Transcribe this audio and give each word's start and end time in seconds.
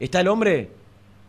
¿Está 0.00 0.20
el 0.20 0.28
hombre? 0.28 0.70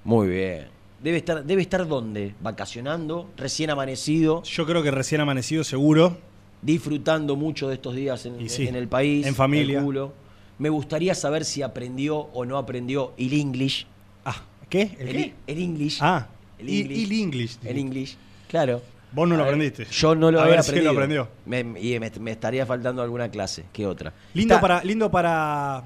Muy 0.04 0.28
bien. 0.28 0.68
Debe 1.02 1.18
estar, 1.18 1.44
debe 1.44 1.62
estar 1.62 1.88
dónde? 1.88 2.34
Vacacionando, 2.42 3.30
recién 3.38 3.70
amanecido, 3.70 4.44
Yo 4.44 4.66
creo 4.66 4.84
que 4.84 4.92
recién 4.92 5.22
amanecido 5.22 5.64
seguro. 5.64 6.18
disfrutando 6.62 7.36
mucho 7.38 7.70
de 7.70 7.76
estos 7.76 7.96
días 7.96 8.26
en, 8.26 8.40
Y 8.42 8.50
sí, 8.50 8.68
en 8.68 8.76
el 8.76 8.88
país. 8.88 9.26
en 9.26 9.34
familia. 9.36 9.78
calculo. 9.78 10.14
Me 10.58 10.68
gustaría 10.70 11.16
saber 11.16 11.46
si 11.46 11.62
aprendió 11.62 12.18
o 12.18 12.44
no 12.44 12.58
aprendió 12.58 13.14
el 13.18 13.32
English. 13.34 13.88
Ah, 14.26 14.42
¿qué? 14.70 14.96
¿El, 15.00 15.08
El, 15.08 15.16
qué? 15.16 15.34
el 15.48 15.58
English. 15.62 16.00
Ah, 16.02 16.28
el 16.58 16.68
English. 16.70 17.04
el 17.06 17.12
English. 17.14 17.58
El 17.64 17.78
English, 17.78 18.18
claro. 18.50 18.82
Vos 19.14 19.28
no 19.28 19.36
lo 19.38 19.44
ver, 19.44 19.54
aprendiste. 19.54 19.86
Yo 19.86 20.14
no 20.16 20.30
lo 20.30 20.40
A 20.40 20.44
había 20.44 20.56
ver 20.56 20.64
si 20.66 20.70
aprendido. 20.72 20.94
lo 20.94 21.00
aprendió. 21.00 21.28
Me, 21.46 21.60
y 21.82 21.98
me, 22.00 22.12
me 22.20 22.32
estaría 22.32 22.66
faltando 22.66 23.02
alguna 23.02 23.30
clase 23.32 23.64
que 23.72 23.88
otra. 23.88 24.14
Lindo 24.34 24.54
Está- 24.56 24.62
para, 24.62 24.84
lindo 24.84 25.10
para, 25.10 25.84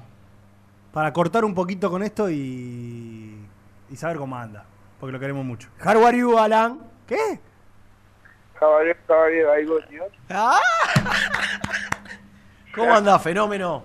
para 0.94 1.12
cortar 1.12 1.44
un 1.44 1.54
poquito 1.54 1.90
con 1.90 2.02
esto 2.02 2.30
y, 2.30 3.36
y 3.90 3.96
saber 3.96 4.16
cómo 4.16 4.36
anda. 4.36 4.64
Porque 5.00 5.12
lo 5.12 5.20
queremos 5.20 5.44
mucho. 5.44 5.68
How 5.84 6.06
are 6.06 6.16
you, 6.16 6.38
Alan? 6.38 6.78
¿Qué? 7.06 7.40
Caballero, 8.58 8.98
caballero, 9.06 9.52
ahí 9.52 9.64
vos, 9.66 9.82
señor. 9.88 10.10
Ah. 10.30 10.58
¿Cómo 12.74 12.94
anda, 12.94 13.18
fenómeno? 13.18 13.82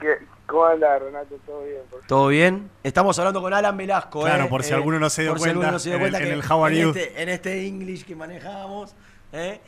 ¿Qué- 0.00 0.32
¿Cómo 0.46 0.64
anda, 0.66 0.98
Renato? 0.98 1.36
¿Todo 1.46 1.62
bien? 1.64 1.80
Por 1.90 2.00
¿Todo 2.06 2.28
bien? 2.28 2.70
Estamos 2.82 3.18
hablando 3.18 3.40
con 3.40 3.52
Alan 3.54 3.76
Velasco. 3.76 4.20
Claro, 4.22 4.44
¿eh? 4.44 4.48
por 4.48 4.62
si 4.62 4.72
Eh, 4.72 4.74
alguno 4.74 4.98
no 4.98 5.08
se 5.08 5.22
dio 5.22 5.30
por 5.32 5.38
si 5.38 5.44
cuenta, 5.44 5.58
alguno 5.58 5.72
no 5.72 5.78
se 5.78 5.88
dio 5.88 5.94
en 5.96 6.00
cuenta 6.02 6.18
el 6.18 6.42
How 6.52 6.64
are 6.64 6.76
en 6.76 6.82
you. 6.82 6.88
Este, 6.90 7.22
en 7.22 7.28
este 7.28 7.66
English 7.66 8.04
que 8.04 8.14
manejamos. 8.16 8.94
¿eh? 9.32 9.60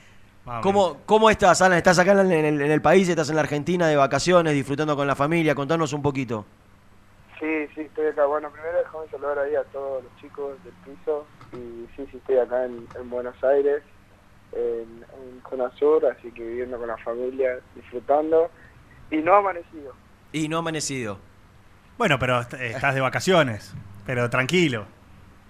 ¿Cómo, 0.63 0.99
¿Cómo 1.07 1.31
estás, 1.31 1.63
Alan? 1.63 1.79
¿Estás 1.79 1.99
acá 1.99 2.13
en 2.13 2.31
el, 2.31 2.61
en 2.61 2.71
el 2.71 2.83
país? 2.83 3.09
¿Estás 3.09 3.31
en 3.31 3.37
la 3.37 3.41
Argentina 3.43 3.87
de 3.89 3.97
vacaciones, 3.97 4.53
disfrutando 4.53 4.95
con 4.95 5.07
la 5.07 5.15
familia? 5.15 5.55
Contanos 5.55 5.93
un 5.95 6.03
poquito. 6.03 6.45
Sí, 7.41 7.67
sí, 7.75 7.81
estoy 7.83 8.09
acá. 8.09 8.27
Bueno, 8.27 8.51
primero 8.51 8.79
déjame 8.79 9.09
saludar 9.11 9.39
ahí 9.39 9.55
a 9.55 9.65
todos 9.65 10.05
los 10.05 10.17
chicos 10.21 10.53
del 10.65 10.75
piso. 10.85 11.27
Y 11.53 11.87
sí, 11.97 12.07
sí, 12.11 12.19
estoy 12.19 12.37
acá 12.39 12.65
en, 12.67 12.87
en 12.99 13.09
Buenos 13.11 13.43
Aires, 13.43 13.83
en, 14.53 15.05
en 15.19 15.43
zona 15.49 15.71
sur, 15.79 16.05
así 16.07 16.31
que 16.33 16.43
viviendo 16.43 16.79
con 16.79 16.89
la 16.89 16.99
familia, 16.99 17.59
disfrutando. 17.75 18.51
Y 19.11 19.17
no 19.19 19.35
amanecido. 19.37 19.95
Y 20.33 20.49
no 20.49 20.59
amanecido. 20.59 21.19
Bueno, 21.97 22.19
pero 22.19 22.41
est- 22.41 22.55
estás 22.55 22.95
de 22.95 23.01
vacaciones. 23.01 23.73
Pero 24.05 24.29
tranquilo. 24.29 24.85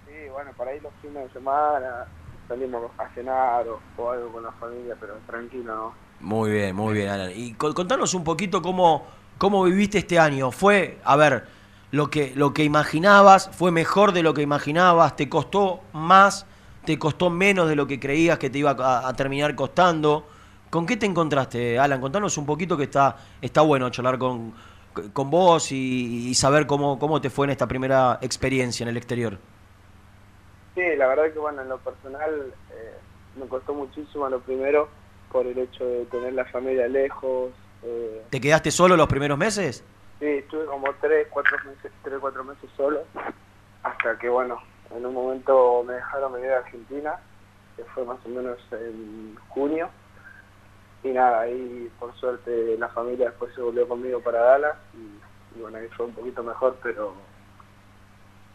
Sí, 0.06 0.28
bueno, 0.30 0.52
para 0.56 0.70
ahí 0.70 0.78
los 0.80 0.92
fines 1.02 1.24
de 1.26 1.32
semana 1.32 2.06
salimos 2.54 2.90
a 2.98 3.08
cenar 3.14 3.66
o, 3.68 3.80
o 3.96 4.10
algo 4.10 4.32
con 4.32 4.42
la 4.42 4.52
familia, 4.52 4.96
pero 5.00 5.14
tranquilo, 5.26 5.74
¿no? 5.74 5.92
Muy 6.20 6.50
bien, 6.52 6.74
muy 6.76 6.94
bien, 6.94 7.08
Alan. 7.08 7.32
Y 7.34 7.54
co- 7.54 7.74
contanos 7.74 8.14
un 8.14 8.24
poquito 8.24 8.62
cómo, 8.62 9.04
cómo 9.38 9.64
viviste 9.64 9.98
este 9.98 10.18
año. 10.18 10.50
¿Fue, 10.50 10.98
a 11.04 11.16
ver, 11.16 11.44
lo 11.90 12.08
que, 12.08 12.32
lo 12.34 12.54
que 12.54 12.64
imaginabas? 12.64 13.50
¿Fue 13.52 13.70
mejor 13.70 14.12
de 14.12 14.22
lo 14.22 14.32
que 14.34 14.42
imaginabas? 14.42 15.16
¿Te 15.16 15.28
costó 15.28 15.80
más? 15.92 16.46
¿Te 16.84 16.98
costó 16.98 17.30
menos 17.30 17.68
de 17.68 17.76
lo 17.76 17.86
que 17.86 17.98
creías 17.98 18.38
que 18.38 18.50
te 18.50 18.58
iba 18.58 18.70
a, 18.70 19.08
a 19.08 19.12
terminar 19.14 19.54
costando? 19.54 20.26
¿Con 20.70 20.86
qué 20.86 20.96
te 20.96 21.06
encontraste, 21.06 21.78
Alan? 21.78 22.00
Contanos 22.00 22.36
un 22.38 22.46
poquito 22.46 22.76
que 22.76 22.84
está, 22.84 23.16
está 23.40 23.60
bueno 23.62 23.90
charlar 23.90 24.18
con, 24.18 24.52
con 25.12 25.30
vos 25.30 25.72
y, 25.72 26.28
y 26.28 26.34
saber 26.34 26.66
cómo, 26.66 26.98
cómo 26.98 27.20
te 27.20 27.30
fue 27.30 27.46
en 27.46 27.50
esta 27.50 27.66
primera 27.66 28.18
experiencia 28.22 28.84
en 28.84 28.88
el 28.88 28.96
exterior. 28.96 29.38
Sí, 30.74 30.82
la 30.96 31.06
verdad 31.06 31.32
que 31.32 31.38
bueno, 31.38 31.62
en 31.62 31.68
lo 31.68 31.78
personal 31.78 32.52
eh, 32.72 32.94
me 33.36 33.46
costó 33.46 33.74
muchísimo 33.74 34.28
lo 34.28 34.40
primero 34.40 34.88
por 35.30 35.46
el 35.46 35.58
hecho 35.58 35.84
de 35.84 36.04
tener 36.06 36.32
la 36.32 36.44
familia 36.46 36.88
lejos. 36.88 37.52
eh, 37.84 38.22
¿Te 38.30 38.40
quedaste 38.40 38.70
solo 38.70 38.96
los 38.96 39.06
primeros 39.06 39.38
meses? 39.38 39.84
sí, 40.18 40.26
estuve 40.26 40.64
como 40.66 40.86
tres, 41.00 41.26
cuatro 41.30 41.56
meses, 41.66 41.92
tres, 42.02 42.18
cuatro 42.20 42.44
meses 42.44 42.70
solo, 42.76 43.00
hasta 43.82 44.18
que 44.18 44.28
bueno, 44.28 44.58
en 44.94 45.04
un 45.04 45.12
momento 45.12 45.82
me 45.86 45.94
dejaron 45.94 46.32
venir 46.32 46.50
a 46.52 46.58
Argentina, 46.58 47.18
que 47.76 47.84
fue 47.84 48.04
más 48.04 48.18
o 48.24 48.28
menos 48.28 48.58
en 48.72 49.36
junio. 49.48 49.88
Y 51.02 51.08
nada, 51.08 51.40
ahí 51.40 51.90
por 51.98 52.14
suerte 52.16 52.76
la 52.78 52.88
familia 52.88 53.26
después 53.26 53.54
se 53.54 53.60
volvió 53.60 53.86
conmigo 53.86 54.20
para 54.20 54.40
Dallas 54.40 54.76
y, 54.94 55.58
y 55.58 55.60
bueno, 55.60 55.76
ahí 55.76 55.88
fue 55.88 56.06
un 56.06 56.14
poquito 56.14 56.42
mejor, 56.42 56.78
pero 56.82 57.12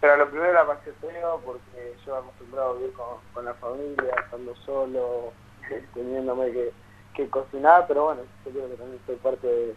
pero 0.02 0.18
lo 0.18 0.30
primero 0.30 0.54
la 0.54 0.66
pasé 0.66 0.92
feo 1.02 1.42
porque 1.46 1.96
yo 2.06 2.16
acostumbrado 2.16 2.72
a 2.72 2.74
vivir 2.76 2.94
con, 2.94 3.18
con 3.34 3.46
la 3.46 3.54
familia, 3.56 4.14
estando 4.24 4.56
solo, 4.66 5.34
teniéndome 5.94 6.52
que, 6.52 6.72
que 7.14 7.30
cocinar, 7.30 7.86
pero 7.88 8.06
bueno, 8.06 8.22
yo 8.46 8.52
creo 8.52 8.70
que 8.70 8.76
también 8.76 9.02
soy 9.06 9.16
parte 9.18 9.48
de, 9.48 9.76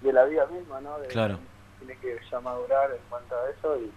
de 0.00 0.12
la 0.12 0.24
vida 0.24 0.46
misma, 0.46 0.80
¿no? 0.80 0.98
De- 0.98 1.08
Claro. 1.08 1.38
Tiene 1.78 1.96
que 1.98 2.18
ya 2.30 2.40
madurar 2.40 2.90
en 2.90 2.98
cuanto 3.08 3.34
a 3.34 3.50
eso. 3.50 3.76
Y, 3.78 3.90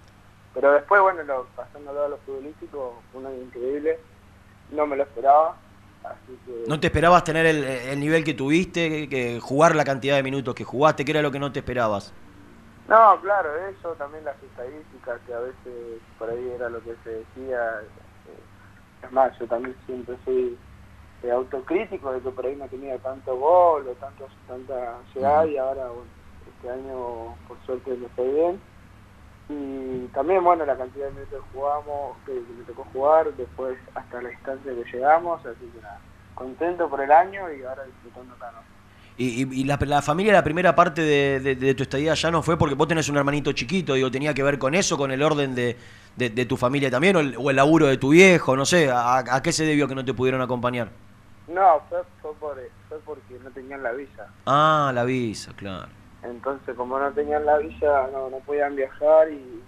pero 0.53 0.71
después, 0.71 1.01
bueno, 1.01 1.23
lo, 1.23 1.45
pasándolo 1.55 2.03
a 2.05 2.07
lo 2.07 2.17
futbolístico, 2.19 3.01
fue 3.11 3.21
un 3.21 3.27
año 3.27 3.41
increíble, 3.41 3.99
no 4.71 4.85
me 4.87 4.95
lo 4.95 5.03
esperaba, 5.03 5.57
así 6.03 6.37
que... 6.45 6.63
¿No 6.67 6.79
te 6.79 6.87
esperabas 6.87 7.23
tener 7.23 7.45
el, 7.45 7.63
el 7.63 7.99
nivel 7.99 8.23
que 8.23 8.33
tuviste, 8.33 8.89
que, 8.89 9.09
que 9.09 9.39
jugar 9.41 9.75
la 9.75 9.83
cantidad 9.83 10.15
de 10.15 10.23
minutos 10.23 10.55
que 10.55 10.63
jugaste? 10.63 11.03
¿Qué 11.03 11.11
era 11.11 11.21
lo 11.21 11.31
que 11.31 11.39
no 11.39 11.51
te 11.51 11.59
esperabas? 11.59 12.13
No, 12.87 13.19
claro, 13.21 13.55
eso, 13.67 13.95
también 13.95 14.25
las 14.25 14.41
estadísticas, 14.43 15.21
que 15.21 15.33
a 15.33 15.39
veces 15.39 16.01
por 16.17 16.29
ahí 16.29 16.49
era 16.49 16.69
lo 16.69 16.81
que 16.83 16.95
se 17.03 17.09
decía. 17.11 17.81
eh, 17.81 18.43
Es 19.03 19.11
más, 19.11 19.37
yo 19.39 19.47
también 19.47 19.75
siempre 19.85 20.17
soy 20.25 20.57
eh, 21.23 21.31
autocrítico 21.31 22.11
de 22.11 22.21
que 22.21 22.31
por 22.31 22.45
ahí 22.45 22.55
no 22.55 22.67
tenía 22.67 22.97
tanto 22.99 23.37
gol 23.37 23.87
o 23.87 23.95
tanto, 23.95 24.27
tanta 24.47 25.01
llegada 25.13 25.45
y 25.47 25.57
ahora, 25.57 25.87
bueno, 25.89 26.11
este 26.45 26.69
año 26.69 27.35
por 27.47 27.59
suerte 27.65 27.91
me 27.95 28.09
fue 28.09 28.29
bien. 28.31 28.61
Y 29.49 30.07
también, 30.09 30.43
bueno, 30.43 30.65
la 30.65 30.77
cantidad 30.77 31.07
de 31.07 31.11
minutos 31.13 31.43
que 31.43 31.51
jugamos, 31.57 32.17
que, 32.25 32.33
que 32.33 32.53
me 32.53 32.63
tocó 32.65 32.83
jugar, 32.85 33.33
después 33.35 33.77
hasta 33.95 34.21
la 34.21 34.31
instancia 34.31 34.73
que 34.73 34.83
llegamos, 34.91 35.45
así 35.45 35.69
que 35.71 35.81
nada, 35.81 35.99
contento 36.35 36.89
por 36.89 37.01
el 37.01 37.11
año 37.11 37.51
y 37.53 37.63
ahora 37.63 37.83
disfrutando 37.85 38.33
acá, 38.35 38.51
¿no? 38.53 38.82
Y, 39.17 39.43
y- 39.43 39.61
y 39.61 39.63
la, 39.65 39.77
la 39.81 40.01
familia, 40.01 40.33
la 40.33 40.43
primera 40.43 40.75
parte 40.75 41.01
de, 41.01 41.39
de- 41.39 41.55
de 41.55 41.75
tu 41.75 41.83
estadía 41.83 42.13
ya 42.15 42.31
no 42.31 42.41
fue 42.41 42.57
porque 42.57 42.73
vos 42.75 42.87
tenés 42.87 43.07
un 43.09 43.17
hermanito 43.17 43.51
chiquito, 43.51 43.93
digo, 43.93 44.09
tenía 44.09 44.33
que 44.33 44.41
ver 44.43 44.57
con 44.57 44.73
eso, 44.73 44.97
con 44.97 45.11
el 45.11 45.21
orden 45.21 45.53
de, 45.53 45.77
de- 46.15 46.45
tu 46.45 46.57
familia 46.57 46.89
también, 46.89 47.15
o 47.15 47.19
el, 47.19 47.35
o 47.37 47.49
el 47.51 47.55
laburo 47.55 47.85
de 47.87 47.97
tu 47.97 48.09
viejo, 48.09 48.55
no 48.55 48.65
sé, 48.65 48.89
¿a, 48.89 49.17
a 49.19 49.41
qué 49.43 49.51
se 49.51 49.65
debió 49.65 49.87
que 49.87 49.95
no 49.95 50.03
te 50.03 50.13
pudieron 50.15 50.41
acompañar? 50.41 50.89
No, 51.47 51.81
fue, 51.89 51.99
fue, 52.21 52.33
por, 52.35 52.57
fue 52.89 52.99
porque 53.05 53.37
no 53.43 53.51
tenían 53.51 53.83
la 53.83 53.91
visa. 53.91 54.27
Ah, 54.47 54.91
la 54.95 55.03
visa, 55.03 55.51
claro. 55.55 55.89
Entonces, 56.23 56.73
como 56.75 56.97
no 56.97 57.11
tenían 57.11 57.45
la 57.45 57.57
visa, 57.57 58.07
no, 58.11 58.29
no 58.29 58.37
podían 58.39 58.75
viajar 58.75 59.29
y, 59.29 59.61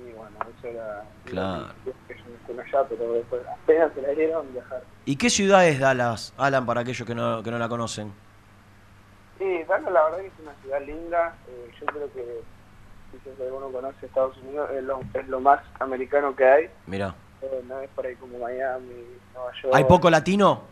y 0.00 0.12
bueno, 0.16 0.36
eso 0.58 0.68
era... 0.68 1.02
Claro. 1.24 1.66
Estén 2.08 2.60
allá, 2.60 2.86
pero 2.88 3.12
después 3.14 3.42
apenas 3.62 3.92
se 3.94 4.00
la 4.02 4.08
dieron 4.10 4.46
viajar. 4.52 4.82
¿Y 5.04 5.16
qué 5.16 5.28
ciudad 5.28 5.66
es 5.68 5.78
Dallas, 5.80 6.32
Alan, 6.38 6.64
para 6.64 6.80
aquellos 6.82 7.06
que 7.06 7.14
no, 7.14 7.42
que 7.42 7.50
no 7.50 7.58
la 7.58 7.68
conocen? 7.68 8.12
Sí, 9.38 9.62
Dallas 9.68 9.92
la 9.92 10.04
verdad 10.04 10.18
que 10.18 10.26
es 10.26 10.32
una 10.42 10.54
ciudad 10.62 10.82
linda. 10.82 11.34
eh, 11.48 11.70
yo 11.80 11.86
creo 11.86 12.12
que, 12.12 12.40
quizás 13.12 13.40
alguno 13.40 13.70
conoce 13.70 14.06
Estados 14.06 14.36
Unidos, 14.38 14.70
es 14.72 14.82
lo, 14.84 15.00
es 15.14 15.28
lo 15.28 15.40
más 15.40 15.60
americano 15.80 16.34
que 16.34 16.44
hay. 16.44 16.70
Mirá. 16.86 17.14
Eh, 17.42 17.62
no 17.68 17.80
es 17.80 17.88
por 17.90 18.04
ahí 18.04 18.16
como 18.16 18.38
Miami, 18.38 19.06
Nueva 19.34 19.52
York. 19.62 19.74
¿Hay 19.76 19.84
poco 19.84 20.10
latino? 20.10 20.62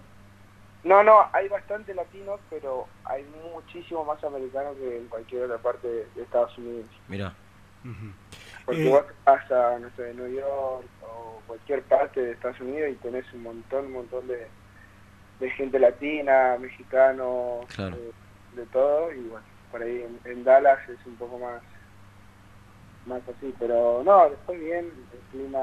No, 0.83 1.03
no, 1.03 1.27
hay 1.33 1.49
bastante 1.49 1.95
latinos, 1.95 2.41
pero 2.51 2.87
hay 3.05 3.25
muchísimo 3.55 4.05
más 4.05 4.23
americano 4.25 4.75
que 4.77 4.99
en 4.99 5.07
cualquier 5.09 5.45
otra 5.45 5.59
parte 5.59 5.87
de, 5.89 6.07
de 6.15 6.23
Estados 6.23 6.57
Unidos. 6.59 6.87
Ujú. 7.09 8.13
Porque 8.65 8.87
Eh, 8.87 8.91
vos 8.91 9.05
vas 9.25 9.51
a, 9.51 9.79
no 9.79 9.89
sé, 9.97 10.13
New 10.15 10.29
York 10.33 10.85
o 11.03 11.41
cualquier 11.47 11.83
parte 11.85 12.21
de 12.21 12.33
Estados 12.33 12.61
Unidos 12.61 12.91
y 12.91 12.95
tenés 12.97 13.33
un 13.33 13.43
montón, 13.45 13.87
un 13.87 13.93
montón 13.93 14.27
de, 14.27 14.49
de 15.41 15.51
gente 15.51 15.79
latina, 15.79 16.57
mexicano, 16.61 17.61
Claro. 17.75 17.97
eh, 17.97 18.11
de 18.57 18.67
todo. 18.67 19.13
Y 19.13 19.21
bueno, 19.21 19.47
por 19.71 19.83
ahí 19.83 20.03
en, 20.03 20.31
en 20.31 20.45
Dallas 20.45 20.79
es 20.89 20.99
un 21.07 21.15
poco 21.17 21.39
más 21.39 21.63
más 23.07 23.23
así. 23.29 23.55
Pero 23.59 24.03
no, 24.05 24.31
después 24.31 24.59
bien, 24.59 24.91
el 25.13 25.21
clima 25.31 25.61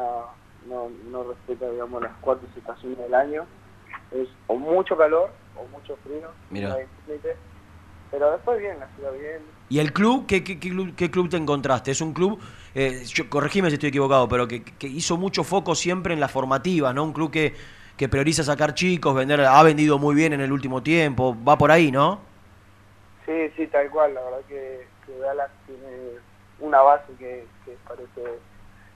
no, 0.67 0.89
no 1.11 1.23
respeta, 1.23 1.69
digamos, 1.69 2.01
las 2.01 2.13
cuatro 2.21 2.47
estaciones 2.55 2.97
del 2.97 3.13
año. 3.13 3.45
Es 4.11 4.27
o 4.47 4.55
mucho 4.55 4.97
calor 4.97 5.31
o 5.57 5.67
mucho 5.77 5.97
frío. 6.03 6.29
Mirá. 6.49 6.69
no 6.69 6.75
hay 6.75 6.85
límite. 7.07 7.35
Pero 8.11 8.31
después 8.31 8.59
bien, 8.59 8.79
la 8.79 8.87
ciudad 8.95 9.11
bien, 9.13 9.41
¿Y 9.69 9.79
el 9.79 9.91
club? 9.91 10.27
¿Qué, 10.27 10.43
qué, 10.43 10.59
qué 10.59 10.69
club, 10.69 10.93
qué 10.95 11.09
club 11.09 11.29
te 11.29 11.37
encontraste? 11.37 11.89
Es 11.89 11.99
un 11.99 12.13
club, 12.13 12.39
eh, 12.75 13.03
yo, 13.07 13.27
corregime 13.27 13.69
si 13.69 13.73
estoy 13.73 13.89
equivocado, 13.89 14.27
pero 14.27 14.47
que, 14.47 14.63
que 14.63 14.85
hizo 14.85 15.17
mucho 15.17 15.43
foco 15.43 15.73
siempre 15.73 16.13
en 16.13 16.19
la 16.19 16.27
formativa, 16.27 16.93
¿no? 16.93 17.05
Un 17.05 17.13
club 17.13 17.31
que, 17.31 17.55
que 17.97 18.07
prioriza 18.07 18.43
sacar 18.43 18.75
chicos, 18.75 19.15
vender, 19.15 19.41
ha 19.41 19.63
vendido 19.63 19.97
muy 19.97 20.13
bien 20.13 20.33
en 20.33 20.41
el 20.41 20.51
último 20.51 20.83
tiempo, 20.83 21.35
va 21.43 21.57
por 21.57 21.71
ahí, 21.71 21.91
¿no? 21.91 22.19
Sí, 23.25 23.49
sí, 23.55 23.67
tal 23.67 23.89
cual. 23.89 24.13
La 24.13 24.21
verdad 24.21 24.41
que, 24.47 24.87
que 25.05 25.17
Dallas 25.17 25.51
tiene 25.65 26.19
una 26.59 26.81
base 26.81 27.13
que, 27.17 27.47
parece 27.87 28.39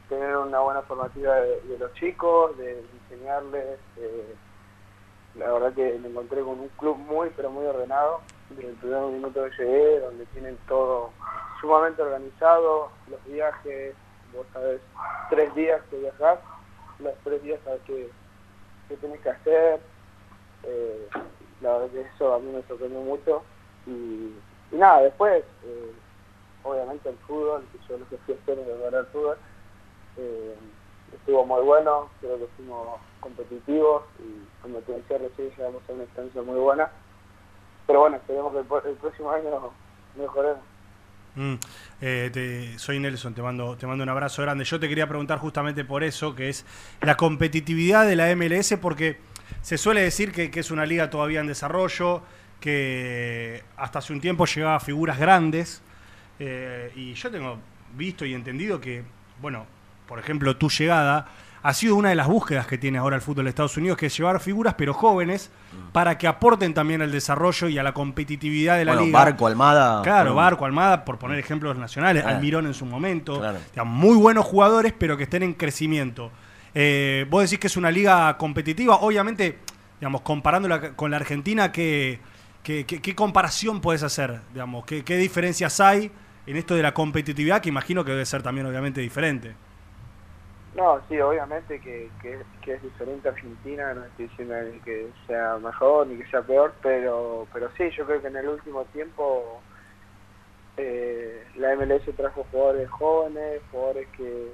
tener 0.09 0.37
una 0.37 0.59
buena 0.59 0.81
formativa 0.83 1.35
de, 1.35 1.61
de 1.61 1.77
los 1.77 1.93
chicos, 1.93 2.57
de 2.57 2.79
enseñarles. 3.09 3.79
eh, 3.97 4.35
la 5.35 5.51
verdad 5.51 5.73
que 5.73 5.99
me 5.99 6.09
encontré 6.09 6.41
con 6.41 6.59
un 6.59 6.69
club 6.77 6.97
muy, 6.97 7.29
pero 7.35 7.51
muy 7.51 7.65
ordenado. 7.65 8.21
Desde 8.49 8.69
el 8.69 8.75
primer 8.75 9.01
minuto 9.03 9.43
que 9.43 9.63
llegué, 9.63 9.99
donde 9.99 10.25
tienen 10.27 10.57
todo 10.67 11.11
sumamente 11.61 12.01
organizado, 12.01 12.89
los 13.09 13.23
viajes, 13.25 13.93
vos 14.33 14.47
sabés 14.53 14.81
tres 15.29 15.53
días 15.53 15.81
que 15.89 15.97
viajás, 15.97 16.39
los 16.99 17.13
tres 17.23 17.43
días 17.43 17.59
sabés 17.65 17.81
qué, 17.85 18.09
qué 18.87 18.97
tenés 18.97 19.21
que 19.21 19.29
hacer. 19.29 19.81
Eh, 20.63 21.07
la 21.61 21.73
verdad 21.77 21.89
que 21.91 22.01
eso 22.01 22.33
a 22.33 22.39
mí 22.39 22.51
me 22.51 22.63
sorprendió 22.63 22.99
mucho. 23.01 23.43
Y, 23.87 24.33
nada, 24.75 25.01
después, 25.01 25.43
eh, 25.63 25.91
obviamente 26.63 27.09
el 27.09 27.17
fútbol, 27.25 27.63
que 27.71 27.79
yo 27.87 27.97
lo 27.97 28.07
que 28.09 28.17
fui 28.17 28.35
a 28.35 28.55
ver 28.55 28.93
el 28.93 29.05
fútbol, 29.07 29.37
eh, 30.17 30.55
estuvo 31.13 31.45
muy 31.45 31.63
bueno, 31.63 32.09
creo 32.19 32.37
que 32.37 32.47
fuimos 32.57 32.99
competitivos 33.19 34.03
y 34.19 34.61
como 34.61 34.79
te 34.79 34.93
decía 34.93 35.17
recién 35.17 35.49
llegamos 35.49 35.81
a 35.87 35.93
una 35.93 36.03
instancia 36.03 36.41
muy 36.41 36.59
buena. 36.59 36.89
Pero 37.85 38.01
bueno, 38.01 38.17
esperemos 38.17 38.51
que 38.51 38.59
el, 38.89 38.95
próximo 38.95 39.31
año 39.31 39.71
mejoremos. 40.17 40.59
Mm, 41.35 41.53
eh, 42.01 42.75
soy 42.77 42.99
Nelson, 42.99 43.33
te 43.33 43.41
mando, 43.41 43.77
te 43.77 43.87
mando 43.87 44.03
un 44.03 44.09
abrazo 44.09 44.41
grande. 44.41 44.65
Yo 44.65 44.79
te 44.79 44.89
quería 44.89 45.07
preguntar 45.07 45.39
justamente 45.39 45.85
por 45.85 46.03
eso, 46.03 46.35
que 46.35 46.49
es 46.49 46.65
la 47.01 47.15
competitividad 47.15 48.05
de 48.05 48.15
la 48.15 48.35
MLS, 48.35 48.75
porque 48.81 49.19
se 49.61 49.77
suele 49.77 50.01
decir 50.01 50.33
que, 50.33 50.51
que 50.51 50.59
es 50.59 50.71
una 50.71 50.85
liga 50.85 51.09
todavía 51.09 51.39
en 51.39 51.47
desarrollo, 51.47 52.23
que 52.59 53.63
hasta 53.77 53.99
hace 53.99 54.13
un 54.13 54.21
tiempo 54.21 54.45
llegaba 54.45 54.75
a 54.75 54.79
figuras 54.79 55.17
grandes, 55.19 55.81
eh, 56.39 56.91
y 56.95 57.13
yo 57.13 57.31
tengo 57.31 57.57
visto 57.95 58.25
y 58.25 58.33
entendido 58.33 58.79
que, 58.81 59.03
bueno, 59.41 59.65
por 60.07 60.19
ejemplo, 60.19 60.55
tu 60.57 60.69
llegada 60.69 61.27
ha 61.63 61.73
sido 61.73 61.95
una 61.95 62.09
de 62.09 62.15
las 62.15 62.27
búsquedas 62.27 62.65
que 62.67 62.77
tiene 62.77 62.97
ahora 62.97 63.15
el 63.17 63.21
fútbol 63.21 63.43
de 63.45 63.49
Estados 63.49 63.75
Unidos, 63.75 63.97
que 63.97 64.05
es 64.05 64.17
llevar 64.17 64.39
figuras, 64.39 64.75
pero 64.77 64.93
jóvenes, 64.93 65.49
para 65.91 66.17
que 66.17 66.25
aporten 66.27 66.73
también 66.73 67.01
al 67.01 67.11
desarrollo 67.11 67.67
y 67.67 67.77
a 67.77 67.83
la 67.83 67.93
competitividad 67.93 68.77
de 68.77 68.85
la 68.85 68.93
Bueno, 68.93 69.05
liga. 69.07 69.19
Barco, 69.19 69.47
Almada. 69.47 70.01
Claro, 70.01 70.33
bueno, 70.33 70.35
Barco, 70.35 70.65
Almada, 70.65 71.03
por 71.03 71.17
poner 71.17 71.39
ejemplos 71.39 71.77
nacionales, 71.77 72.23
Claro. 72.23 72.37
Almirón 72.37 72.67
en 72.67 72.73
su 72.73 72.85
momento. 72.85 73.39
Claro. 73.39 73.85
Muy 73.85 74.15
buenos 74.15 74.45
jugadores, 74.45 74.93
pero 74.97 75.17
que 75.17 75.23
estén 75.23 75.43
en 75.43 75.53
crecimiento. 75.53 76.31
Eh, 76.73 77.25
vos 77.29 77.43
decís 77.43 77.59
que 77.59 77.67
es 77.67 77.75
una 77.75 77.91
liga 77.91 78.37
competitiva, 78.37 78.97
obviamente, 78.97 79.57
digamos, 79.99 80.21
comparándola 80.21 80.91
con 80.95 81.11
la 81.11 81.17
Argentina, 81.17 81.71
¿qué, 81.71 82.19
qué, 82.85 83.01
qué- 83.01 83.15
comparación 83.15 83.81
puedes 83.81 84.03
hacer? 84.03 84.41
Digamos, 84.51 84.85
¿qué, 84.85 85.03
¿Qué 85.03 85.17
diferencias 85.17 85.79
hay 85.79 86.11
en 86.45 86.57
esto 86.57 86.75
de 86.75 86.83
la 86.83 86.93
competitividad, 86.93 87.61
que 87.61 87.69
imagino 87.69 88.03
que 88.05 88.11
debe 88.11 88.25
ser 88.25 88.43
también, 88.43 88.67
obviamente, 88.67 89.01
diferente? 89.01 89.55
No, 90.73 91.01
sí, 91.07 91.19
obviamente 91.19 91.79
que, 91.81 92.13
es 92.63 92.81
diferente 92.83 93.27
Argentina, 93.29 93.93
no 93.93 94.05
estoy 94.05 94.27
diciendo 94.27 94.55
que 94.83 95.11
sea 95.25 95.57
mejor 95.57 96.07
ni 96.07 96.17
que 96.17 96.29
sea 96.29 96.43
peor, 96.45 96.77
pero 96.83 97.47
pero 97.51 97.71
sí, 97.77 97.89
yo 97.97 98.05
creo 98.05 98.21
que 98.21 98.27
en 98.27 98.35
el 98.37 98.47
último 98.49 98.85
tiempo 98.85 99.65
eh, 100.77 101.45
la 101.55 101.73
MLS 101.73 102.13
trajo 102.13 102.43
jugadores 102.45 102.89
jóvenes, 102.89 103.63
jugadores 103.71 104.09
que, 104.15 104.53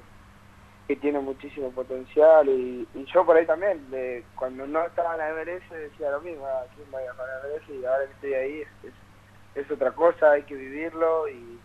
que 0.86 0.96
tienen 0.96 1.24
muchísimo 1.24 1.70
potencial 1.70 2.48
y, 2.48 2.86
y 2.94 3.04
yo 3.06 3.24
por 3.24 3.36
ahí 3.36 3.46
también, 3.46 3.90
de, 3.90 4.22
cuando 4.36 4.66
no 4.66 4.84
estaba 4.84 5.14
en 5.14 5.18
la 5.18 5.30
MLS 5.32 5.70
decía 5.70 6.10
lo 6.10 6.20
mismo, 6.20 6.46
"Ah, 6.46 6.64
¿quién 6.74 6.86
va 6.94 6.98
a 6.98 7.02
viajar 7.02 7.26
a 7.28 7.38
la 7.38 7.48
MLS? 7.48 7.68
Y 7.70 7.84
ahora 7.84 8.06
que 8.06 8.12
estoy 8.12 8.34
ahí 8.34 8.60
es, 8.60 8.68
es, 8.84 9.64
es 9.64 9.70
otra 9.70 9.92
cosa, 9.92 10.32
hay 10.32 10.42
que 10.42 10.54
vivirlo 10.54 11.28
y, 11.28 11.58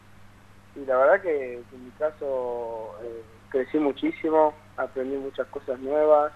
y 0.75 0.85
la 0.85 0.97
verdad 0.97 1.21
que, 1.21 1.53
en 1.55 1.85
mi 1.85 1.91
caso 1.99 2.95
eh, 3.03 3.23
crecí 3.49 3.77
muchísimo, 3.77 4.53
aprendí 4.77 5.17
muchas 5.17 5.47
cosas 5.47 5.79
nuevas 5.79 6.31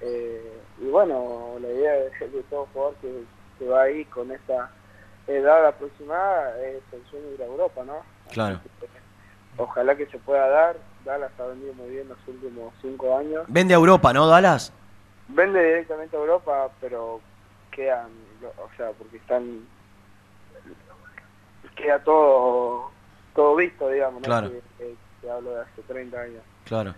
eh, 0.00 0.60
y 0.80 0.86
bueno, 0.86 1.56
la 1.60 1.68
idea 1.68 1.92
de, 1.92 2.28
de 2.28 2.42
todo 2.44 2.66
jugador 2.72 2.94
que, 2.96 3.24
que 3.58 3.68
va 3.68 3.82
ahí 3.82 4.04
con 4.06 4.30
esta 4.30 4.70
edad 5.26 5.66
aproximada 5.66 6.60
es 6.62 6.82
el 6.92 7.04
sueño 7.10 7.26
de 7.28 7.34
ir 7.34 7.42
a 7.42 7.46
Europa, 7.46 7.82
¿no? 7.84 8.02
Claro. 8.30 8.60
Ojalá 9.56 9.96
que 9.96 10.06
se 10.06 10.18
pueda 10.18 10.46
dar, 10.48 10.76
Dallas 11.04 11.30
ha 11.38 11.44
venido 11.46 11.72
muy 11.74 11.90
bien 11.90 12.08
los 12.08 12.18
últimos 12.26 12.72
cinco 12.82 13.16
años. 13.16 13.44
Vende 13.48 13.74
a 13.74 13.76
Europa, 13.78 14.12
¿no, 14.12 14.26
Dallas? 14.26 14.72
Vende 15.28 15.62
directamente 15.64 16.16
a 16.16 16.20
Europa, 16.20 16.68
pero 16.80 17.20
quedan, 17.70 18.08
o 18.42 18.76
sea, 18.76 18.90
porque 18.98 19.16
están, 19.18 19.60
queda 21.76 21.98
todo, 22.02 22.90
todo 23.34 23.56
visto, 23.56 23.88
digamos, 23.88 24.20
¿no? 24.22 24.26
Claro. 24.26 24.50
Que, 24.50 24.60
que- 24.78 24.96
que 25.20 25.30
hablo 25.30 25.50
de 25.50 25.62
hace 25.62 25.82
30 25.88 26.20
años. 26.20 26.42
Claro. 26.64 26.94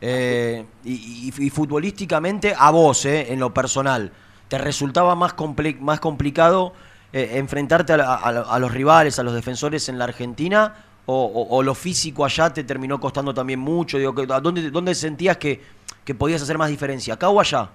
Eh, 0.00 0.64
y, 0.84 1.28
y- 1.28 1.46
y 1.46 1.50
futbolísticamente, 1.50 2.54
a 2.56 2.70
vos, 2.70 3.04
eh, 3.06 3.32
en 3.32 3.40
lo 3.40 3.52
personal, 3.52 4.12
¿te 4.48 4.58
resultaba 4.58 5.14
más, 5.16 5.34
comple- 5.34 5.78
más 5.80 5.98
complicado 6.00 6.72
eh, 7.12 7.30
enfrentarte 7.38 7.94
a, 7.94 8.14
a 8.14 8.28
a 8.28 8.58
los 8.58 8.72
rivales, 8.72 9.18
a 9.18 9.22
los 9.22 9.34
defensores 9.34 9.88
en 9.88 9.98
la 9.98 10.04
Argentina? 10.04 10.74
O, 11.06 11.14
o- 11.24 11.56
o 11.56 11.62
lo 11.62 11.74
físico 11.74 12.24
allá 12.24 12.52
te 12.52 12.64
terminó 12.64 12.98
costando 13.00 13.32
también 13.32 13.60
mucho? 13.60 13.98
Digo, 13.98 14.14
¿a 14.32 14.40
¿dónde, 14.40 14.70
¿Dónde 14.70 14.94
sentías 14.94 15.36
que, 15.36 15.60
que 16.04 16.14
podías 16.14 16.42
hacer 16.42 16.58
más 16.58 16.68
diferencia? 16.68 17.14
¿Acá 17.14 17.28
o 17.28 17.40
allá? 17.40 17.70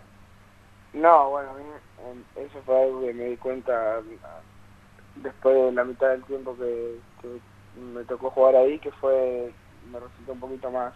No, 0.94 1.30
bueno, 1.30 1.52
a 1.52 1.54
mí 1.54 1.64
em, 2.10 2.46
eso 2.46 2.60
fue 2.66 2.84
algo 2.84 3.02
que 3.02 3.14
me 3.14 3.26
di 3.26 3.38
cuenta 3.38 3.72
ah, 3.98 4.02
después 5.16 5.56
de 5.56 5.72
la 5.72 5.84
mitad 5.86 6.10
del 6.10 6.24
tiempo 6.26 6.56
que, 6.58 6.98
que 7.22 7.28
me 7.80 8.04
tocó 8.04 8.30
jugar 8.32 8.56
ahí, 8.58 8.78
que 8.80 8.92
fue, 8.94 9.54
me 9.92 10.00
resultó 10.00 10.34
un 10.34 10.40
poquito 10.40 10.72
más 10.72 10.94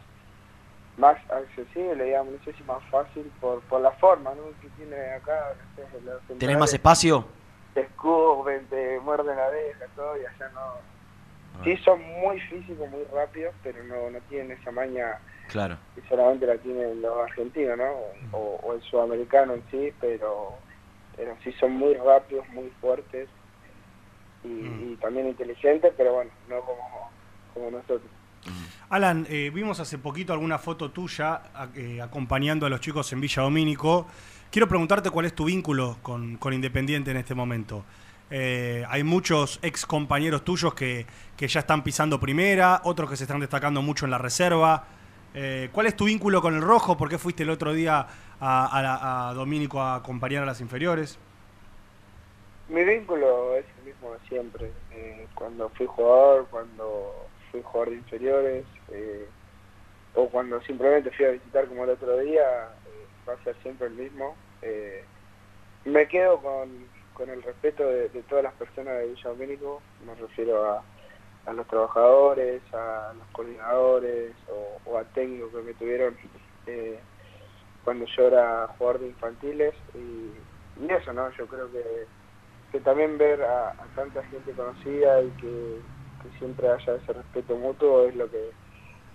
más 0.97 1.17
accesible, 1.29 2.05
digamos, 2.05 2.33
no 2.33 2.39
sé 2.45 2.53
si 2.53 2.63
más 2.63 2.81
fácil 2.89 3.29
por, 3.41 3.59
por 3.63 3.81
la 3.81 3.91
forma 3.93 4.33
¿no? 4.33 4.43
que 4.61 4.69
tiene 4.77 4.95
acá. 5.13 5.37
no 5.77 5.83
sé, 5.91 6.05
los 6.05 6.39
¿Tenés 6.39 6.57
más 6.57 6.73
espacio? 6.73 7.25
Te 7.73 7.81
escupen, 7.81 8.65
te 8.67 8.99
muerden 9.01 9.35
la 9.35 9.47
oreja, 9.47 9.85
todo, 9.95 10.15
y 10.17 10.21
allá 10.21 10.49
no. 10.53 10.94
Sí, 11.63 11.77
son 11.77 12.01
muy 12.21 12.39
físicos, 12.41 12.89
muy 12.89 13.03
rápidos, 13.13 13.53
pero 13.63 13.83
no, 13.83 14.09
no 14.09 14.19
tienen 14.29 14.51
esa 14.59 14.71
maña 14.71 15.17
Claro. 15.47 15.77
que 15.95 16.01
solamente 16.09 16.45
la 16.47 16.57
tienen 16.57 17.01
los 17.01 17.17
argentinos, 17.29 17.77
¿no? 17.77 17.91
O, 18.31 18.59
o 18.63 18.73
el 18.73 18.81
sudamericano 18.83 19.53
en 19.53 19.63
sí, 19.71 19.93
pero, 20.01 20.57
pero 21.15 21.35
sí 21.43 21.51
son 21.59 21.71
muy 21.73 21.93
rápidos, 21.95 22.47
muy 22.49 22.69
fuertes 22.81 23.29
y, 24.43 24.47
Mm. 24.47 24.93
y 24.93 24.95
también 24.97 25.27
inteligentes, 25.27 25.93
pero 25.97 26.13
bueno, 26.13 26.31
no 26.49 26.59
como, 26.61 27.11
como 27.53 27.71
nosotros. 27.71 28.11
Alan, 28.89 29.25
eh, 29.29 29.49
vimos 29.51 29.79
hace 29.79 29.97
poquito 29.97 30.31
alguna 30.33 30.59
foto 30.59 30.91
tuya 30.91 31.41
a- 31.53 31.69
eh, 31.75 31.99
acompañando 32.01 32.65
a 32.67 32.69
los 32.69 32.79
chicos 32.79 33.11
en 33.13 33.19
Villa 33.21 33.41
Domínico. 33.41 34.07
Quiero 34.51 34.67
preguntarte 34.67 35.09
cuál 35.09 35.25
es 35.25 35.33
tu 35.33 35.45
vínculo 35.45 35.97
con, 36.03 36.37
con 36.37 36.53
Independiente 36.53 37.09
en 37.11 37.17
este 37.17 37.33
momento. 37.33 37.83
Eh, 38.31 38.83
hay 38.89 39.03
muchos 39.03 39.59
ex 39.61 39.85
compañeros 39.85 40.43
tuyos 40.43 40.73
que, 40.73 41.05
que 41.37 41.47
ya 41.47 41.59
están 41.59 41.83
pisando 41.83 42.19
primera, 42.19 42.81
otros 42.83 43.09
que 43.09 43.15
se 43.15 43.23
están 43.23 43.39
destacando 43.39 43.81
mucho 43.81 44.05
en 44.05 44.11
la 44.11 44.17
reserva. 44.17 44.85
Eh, 45.33 45.69
¿Cuál 45.71 45.87
es 45.87 45.95
tu 45.95 46.05
vínculo 46.05 46.41
con 46.41 46.55
el 46.55 46.61
rojo? 46.61 46.97
¿Por 46.97 47.09
qué 47.09 47.17
fuiste 47.17 47.43
el 47.43 47.49
otro 47.49 47.73
día 47.73 48.07
a, 48.39 48.79
a 48.79 49.29
a 49.29 49.33
Domínico 49.33 49.81
a 49.81 49.95
acompañar 49.95 50.43
a 50.43 50.45
las 50.45 50.61
inferiores? 50.61 51.19
Mi 52.67 52.83
vínculo 52.83 53.55
es 53.55 53.65
el 53.79 53.85
mismo 53.85 54.11
de 54.13 54.19
siempre. 54.27 54.71
Eh, 54.91 55.27
cuando 55.35 55.69
fui 55.69 55.85
jugador, 55.85 56.47
cuando 56.49 57.27
fui 57.51 57.61
jugador 57.61 57.89
de 57.89 57.95
inferiores, 57.95 58.65
eh, 58.89 59.27
o 60.15 60.29
cuando 60.29 60.61
simplemente 60.61 61.11
fui 61.11 61.25
a 61.25 61.31
visitar 61.31 61.67
como 61.67 61.83
el 61.83 61.91
otro 61.91 62.17
día, 62.19 62.41
eh, 62.41 63.05
va 63.27 63.33
a 63.33 63.43
ser 63.43 63.55
siempre 63.61 63.87
el 63.87 63.93
mismo. 63.93 64.35
Me 65.83 66.07
quedo 66.07 66.39
con, 66.41 66.69
con 67.15 67.29
el 67.29 67.41
respeto 67.41 67.87
de, 67.87 68.09
todas 68.29 68.43
las 68.43 68.53
personas 68.53 68.99
de 68.99 69.07
Villa 69.07 69.29
Domínico, 69.29 69.81
me 70.05 70.13
refiero 70.15 70.69
a, 70.69 70.83
a 71.45 71.53
los 71.53 71.65
trabajadores, 71.67 72.61
a 72.73 73.13
los 73.17 73.27
coordinadores 73.29 74.33
o, 74.85 74.97
a 74.97 75.03
técnicos 75.05 75.51
que 75.51 75.61
me 75.61 75.73
tuvieron 75.73 76.15
eh, 76.67 76.99
cuando 77.83 78.05
yo 78.05 78.27
era 78.27 78.67
jugador 78.77 78.99
de 78.99 79.07
infantiles 79.07 79.73
y, 79.95 80.31
eso, 80.91 81.13
¿no? 81.13 81.31
Yo 81.31 81.47
creo 81.47 81.71
que 81.71 82.05
que 82.71 82.81
también 82.81 83.17
ver 83.17 83.41
a, 83.41 83.73
tanta 83.95 84.21
gente 84.23 84.51
conocida 84.51 85.21
y 85.21 85.29
que, 85.39 85.79
siempre 86.39 86.67
haya 86.67 86.95
ese 86.95 87.13
respeto 87.13 87.55
mutuo 87.55 88.07
es 88.07 88.15
lo 88.15 88.29
que 88.29 88.49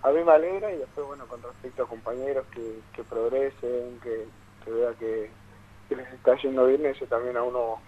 a 0.03 0.11
mí 0.11 0.23
me 0.23 0.31
alegra 0.31 0.73
y 0.73 0.79
después, 0.79 1.05
bueno, 1.09 1.27
con 1.27 1.43
respecto 1.43 1.83
a 1.83 1.89
compañeros 1.89 2.47
que, 2.53 3.03
progresen, 3.03 4.01
que 4.01 4.71
vea 4.71 4.93
que, 4.93 5.29
que 5.91 5.97
les 5.97 6.11
está 6.15 6.37
yendo 6.37 6.67
bien, 6.67 6.87
eso 6.87 7.05
también 7.07 7.37
a 7.37 7.43
uno 7.43 7.79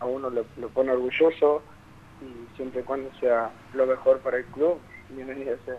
a 0.00 0.04
uno 0.06 0.28
le, 0.28 0.42
le 0.58 0.66
pone 0.66 0.90
orgulloso 0.90 1.62
y 2.20 2.56
siempre 2.56 2.80
y 2.80 2.84
cuando 2.84 3.10
sea 3.20 3.50
lo 3.72 3.86
mejor 3.86 4.18
para 4.18 4.36
el 4.38 4.44
club, 4.46 4.78
bienvenido 5.08 5.56
sea. 5.64 5.76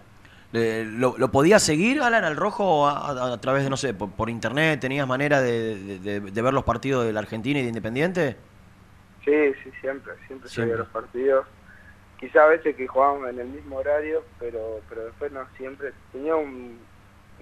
Eh, 0.53 0.85
¿Lo, 0.87 1.15
lo 1.17 1.29
podías 1.31 1.61
seguir, 1.61 2.01
Alan, 2.01 2.23
al 2.23 2.37
rojo 2.37 2.87
a, 2.87 3.09
a- 3.11 3.33
a 3.33 3.41
través 3.41 3.63
de, 3.65 3.69
no 3.69 3.75
sé, 3.75 3.93
por, 3.93 4.09
por 4.11 4.29
internet? 4.29 4.79
¿Tenías 4.79 5.05
manera 5.05 5.41
de, 5.41 5.99
de- 5.99 6.41
ver 6.41 6.53
los 6.53 6.63
partidos 6.63 7.05
de 7.05 7.11
la 7.11 7.19
Argentina 7.19 7.59
y 7.59 7.63
de 7.63 7.67
Independiente? 7.69 8.37
Sí, 9.25 9.31
sí, 9.63 9.71
siempre, 9.81 10.13
siempre, 10.27 10.49
Siempre. 10.49 10.77
los 10.77 10.87
partidos. 10.89 11.45
Quizá 12.17 12.43
a 12.45 12.47
veces 12.47 12.75
que 12.77 12.87
jugábamos 12.87 13.29
en 13.29 13.39
el 13.39 13.47
mismo 13.47 13.75
horario, 13.77 14.23
pero 14.39 14.79
pero 14.87 15.05
después 15.05 15.29
no 15.33 15.41
siempre. 15.57 15.91
Tenía 16.13 16.35
un, 16.37 16.79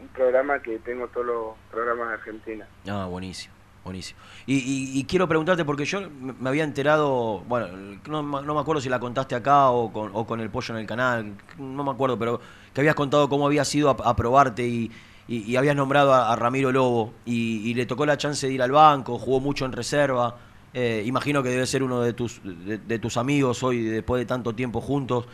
un 0.01 0.07
programa 0.15 0.59
que 0.59 0.79
tengo 0.79 1.07
todos 1.09 1.27
los 1.27 1.47
programas 1.69 2.07
de 2.07 2.13
Argentina. 2.15 2.67
Ah, 2.89 3.05
buenísimo. 3.07 3.53
Buenísimo. 3.83 4.19
Y, 4.45 5.03
quiero 5.05 5.27
preguntarte, 5.27 5.65
porque 5.65 5.83
yo 5.83 6.01
me 6.19 6.49
había 6.49 6.63
enterado, 6.63 7.43
bueno, 7.47 7.67
no, 8.07 8.23
me 8.23 8.59
acuerdo 8.59 8.81
si 8.81 8.87
la 8.87 8.99
contaste 8.99 9.35
acá 9.35 9.69
o 9.71 9.91
con, 10.25 10.39
el 10.39 10.49
pollo 10.49 10.75
en 10.75 10.81
el 10.81 10.87
canal, 10.87 11.33
no 11.57 11.83
me 11.83 11.91
acuerdo, 11.91 12.17
pero 12.17 12.39
que 12.73 12.79
habías 12.79 12.95
contado 12.95 13.27
cómo 13.27 13.45
habías 13.45 13.73
ido 13.75 13.89
a, 13.89 14.53
y, 14.57 14.91
y, 15.27 15.55
habías 15.57 15.75
nombrado 15.75 16.13
a, 16.13 16.33
Ramiro 16.37 16.71
Lobo 16.71 17.13
y, 17.25 17.73
le 17.73 17.85
tocó 17.85 18.05
la 18.05 18.17
chance 18.17 18.47
de 18.47 18.53
ir 18.53 18.61
al 18.61 18.71
banco, 18.71 19.19
jugó 19.19 19.41
mucho 19.41 19.65
en 19.65 19.73
reserva. 19.73 20.37
Eh, 20.73 21.03
imagino 21.05 21.43
que 21.43 21.49
debe 21.49 21.65
ser 21.65 21.83
uno 21.83 22.01
de 22.01 22.13
tus, 22.13 22.41
de, 22.43 22.99
tus 22.99 23.17
amigos 23.17 23.63
hoy, 23.63 23.81
después 23.81 24.19
de 24.19 24.25
tanto 24.25 24.55
tiempo 24.55 24.79
juntos. 24.79 25.25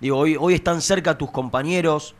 Digo, 0.00 0.16
hoy, 0.16 0.36
hoy 0.38 0.54
están 0.54 0.80
cerca 0.80 1.18
tus 1.18 1.30
compañeros 1.30 2.14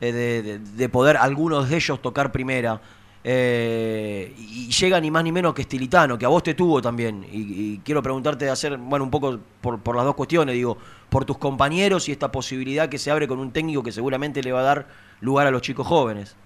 eh, 0.00 0.58
de 0.74 0.88
poder 0.88 1.18
algunos 1.18 1.68
de 1.68 1.76
ellos 1.76 2.00
tocar 2.00 2.32
primera. 2.32 2.80
Eh, 3.26 4.34
y 4.36 4.70
llega 4.70 5.00
ni 5.00 5.10
más 5.10 5.24
ni 5.24 5.32
menos 5.32 5.54
que 5.54 5.62
Estilitano, 5.62 6.18
que 6.18 6.26
a 6.26 6.28
vos 6.28 6.42
te 6.42 6.52
tuvo 6.52 6.82
también. 6.82 7.24
Y, 7.30 7.78
quiero 7.78 8.02
preguntarte 8.02 8.44
de 8.44 8.50
hacer, 8.50 8.76
bueno, 8.76 9.04
un 9.04 9.10
poco 9.10 9.38
por, 9.62 9.96
las 9.96 10.04
dos 10.04 10.14
cuestiones, 10.14 10.54
digo, 10.54 10.76
por 11.08 11.24
tus 11.24 11.38
compañeros 11.38 12.06
y 12.08 12.12
esta 12.12 12.30
posibilidad 12.30 12.90
que 12.90 12.98
se 12.98 13.10
abre 13.10 13.26
con 13.26 13.38
un 13.38 13.50
técnico 13.50 13.82
que 13.82 13.92
seguramente 13.92 14.42
le 14.42 14.52
va 14.52 14.60
a 14.60 14.64
dar 14.64 14.86
lugar 15.22 15.46
a 15.46 15.50
los 15.50 15.62
chicos 15.62 15.86
jóvenes. 15.86 16.36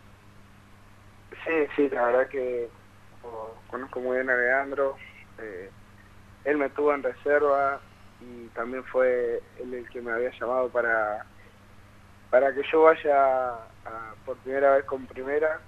Sí, 1.45 1.67
sí, 1.75 1.89
la 1.89 2.05
verdad 2.07 2.29
que 2.29 2.69
conozco 3.69 3.99
muy 3.99 4.17
bien 4.17 4.31
a 4.31 4.37
Leandro. 4.37 4.97
Eh, 5.39 5.71
él 6.45 6.59
me 6.59 6.71
tuvo 6.71 6.95
en 6.95 7.03
reserva 7.03 7.81
y 8.21 8.47
también 8.49 8.85
fue 8.85 9.43
él 9.61 9.75
el 9.75 9.89
que 9.91 10.01
me 10.01 10.13
había 10.13 10.31
llamado 10.39 10.69
para, 10.69 11.27
para 12.31 12.55
que 12.55 12.63
yo 12.71 12.83
vaya 12.83 13.55
por 14.25 14.37
primera 14.39 14.77
vez 14.77 14.85
con 14.85 15.07
primera 15.07 15.61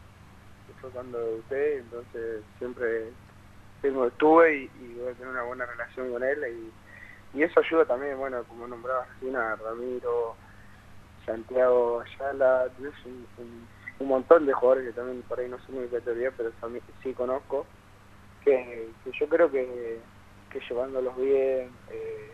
fue 0.80 0.90
cuando 0.90 1.18
debuté, 1.18 1.78
entonces 1.78 2.42
siempre 2.58 3.10
tengo, 3.82 4.06
estuve 4.06 4.56
y, 4.56 4.94
voy 4.98 5.08
a 5.08 5.14
tener 5.14 5.28
una 5.28 5.42
buena 5.42 5.66
relación 5.66 6.10
con 6.10 6.22
él 6.22 6.70
y, 7.34 7.42
eso 7.42 7.60
ayuda 7.60 7.84
también, 7.84 8.18
bueno, 8.18 8.42
como 8.48 8.66
nombraba 8.66 9.06
recién 9.14 9.36
a 9.36 9.54
Ramiro, 9.54 10.34
Santiago 11.24 12.00
Ayala, 12.00 12.66
un, 14.00 14.08
montón 14.08 14.46
de 14.46 14.52
jugadores 14.52 14.88
que 14.88 14.92
también 14.94 15.22
por 15.22 15.38
ahí 15.38 15.48
no 15.48 15.56
son 15.60 15.76
muy 15.76 15.86
categoría, 15.86 16.32
pero 16.36 16.50
también, 16.60 16.82
sí 17.04 17.14
conozco, 17.14 17.66
que, 18.44 18.88
yo 19.12 19.28
creo 19.28 19.48
que, 19.48 20.00
que 20.50 20.60
llevándolos 20.68 21.16
bien, 21.16 21.70
eh, 21.90 22.32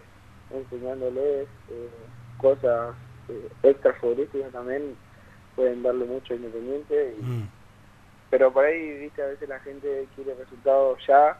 enseñándoles 0.51 1.47
eh, 1.69 1.91
cosas 2.39 2.95
eh, 3.29 3.49
extra 3.65 3.93
futbolísticas 3.95 4.51
también 4.53 4.97
pueden 5.57 5.83
darle 5.83 6.07
mucho 6.07 6.35
Independiente 6.35 7.17
y, 7.19 7.23
mm 7.23 7.49
pero 8.31 8.53
por 8.53 8.65
ahí, 8.65 8.99
viste, 8.99 9.23
a 9.23 9.27
veces 9.27 9.49
la 9.49 9.61
gente 9.61 10.07
quiere 10.15 10.35
resultados 10.35 10.99
ya 11.07 11.39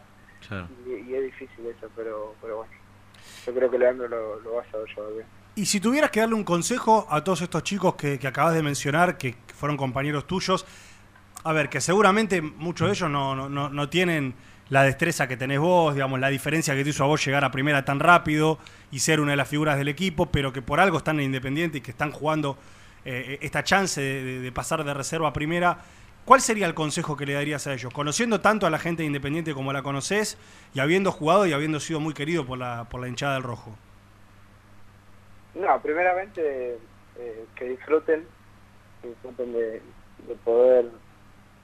y, 0.87 1.15
es 1.15 1.25
difícil 1.25 1.67
eso, 1.67 1.89
pero, 1.97 2.35
pero 2.41 2.59
bueno, 2.59 2.73
yo 3.47 3.55
creo 3.55 3.71
que 3.71 3.79
Leandro 3.79 4.09
lo, 4.09 4.41
lo 4.41 4.55
va 4.55 4.63
a 4.63 4.71
saber 4.71 4.89
llevar 4.89 5.13
bien. 5.13 5.27
Y 5.57 5.65
si 5.65 5.81
tuvieras 5.81 6.11
que 6.11 6.21
darle 6.21 6.35
un 6.35 6.45
consejo 6.45 7.07
a 7.11 7.25
todos 7.25 7.41
estos 7.41 7.63
chicos 7.63 7.95
que, 7.95 8.21
acabas 8.27 8.55
de 8.55 8.63
mencionar, 8.63 9.17
que 9.17 9.35
fueron 9.55 9.79
compañeros 9.79 10.27
tuyos, 10.27 10.67
a 11.45 11.53
ver, 11.55 11.71
que 11.71 11.81
seguramente 11.81 12.43
muchos 12.43 12.89
de 12.89 12.93
ellos 12.93 13.09
no, 13.09 13.49
no, 13.49 13.71
no, 13.71 13.89
tienen 13.89 14.35
la 14.69 14.83
destreza 14.83 15.27
que 15.27 15.39
tenés 15.39 15.59
vos, 15.59 15.95
digamos, 15.95 16.21
la 16.21 16.29
diferencia 16.29 16.75
que 16.75 16.85
te 16.85 16.91
hizo 16.91 17.05
a 17.05 17.07
vos 17.07 17.25
llegar 17.25 17.43
a 17.43 17.51
primera 17.51 17.87
tan 17.87 18.01
rápido 18.01 18.59
y 18.91 18.99
ser 18.99 19.19
una 19.19 19.31
de 19.31 19.39
las 19.39 19.49
figuras 19.49 19.79
del 19.79 19.89
equipo, 19.89 20.27
pero 20.27 20.53
que 20.53 20.61
por 20.61 20.79
algo 20.79 20.99
están 20.99 21.21
en 21.21 21.27
Independiente 21.27 21.79
y 21.79 21.81
que 21.81 21.93
están 21.93 22.13
jugando 22.13 22.59
eh, 23.07 23.39
esta 23.41 23.65
chance 23.65 23.99
de, 23.99 24.41
de, 24.41 24.53
pasar 24.53 24.85
de 24.85 24.93
reserva 24.93 25.29
a 25.29 25.33
primera. 25.33 25.79
¿Cuál 26.27 26.41
sería 26.41 26.67
el 26.67 26.75
consejo 26.75 27.17
que 27.17 27.25
le 27.25 27.35
darías 27.35 27.69
a 27.69 27.73
ellos? 27.73 27.95
Conociendo 27.95 28.41
tanto 28.41 28.67
a 28.67 28.71
la 28.71 28.79
gente 28.79 29.05
Independiente 29.05 29.55
como 29.55 29.73
la 29.73 29.85
conoces 29.85 30.37
y 30.75 30.81
habiendo 30.81 31.13
jugado 31.13 31.47
y 31.47 31.53
habiendo 31.53 31.79
sido 31.79 32.01
muy 32.01 32.15
querido 32.15 32.45
por 32.45 32.59
la, 32.59 32.89
por 32.91 33.01
la 33.01 33.07
hinchada 33.07 33.35
del 33.35 33.45
rojo. 33.45 33.77
No, 35.55 35.81
primeramente 35.81 36.79
eh, 37.17 37.47
que 37.55 37.65
disfruten, 37.67 38.27
que 39.01 39.09
disfruten 39.09 39.53
de, 39.53 39.83
poder 40.45 40.91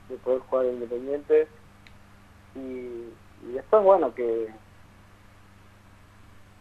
de 0.07 0.15
poder 0.15 0.39
jugar 0.39 0.65
Independiente 0.67 1.45
y, 2.55 3.11
después 3.53 3.83
bueno 3.83 4.15
que, 4.15 4.47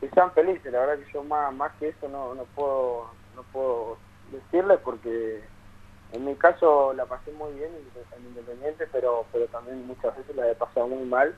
que 0.00 0.10
sean 0.10 0.32
felices. 0.32 0.72
La 0.72 0.80
verdad 0.80 0.98
que 1.04 1.12
yo 1.12 1.22
más, 1.22 1.54
más 1.54 1.70
que 1.78 1.90
eso 1.90 2.08
no, 2.08 2.34
no 2.34 2.42
puedo 2.56 3.10
no 3.36 3.44
puedo 3.52 3.96
decirles 4.32 4.80
porque 4.84 5.51
en 6.12 6.24
mi 6.24 6.34
caso 6.34 6.92
la 6.92 7.06
pasé 7.06 7.32
muy 7.32 7.52
bien 7.54 7.70
en 7.74 8.26
Independiente, 8.26 8.86
pero 8.92 9.26
pero 9.32 9.46
también 9.46 9.86
muchas 9.86 10.16
veces 10.16 10.36
la 10.36 10.50
he 10.50 10.54
pasado 10.54 10.86
muy 10.88 11.04
mal 11.04 11.34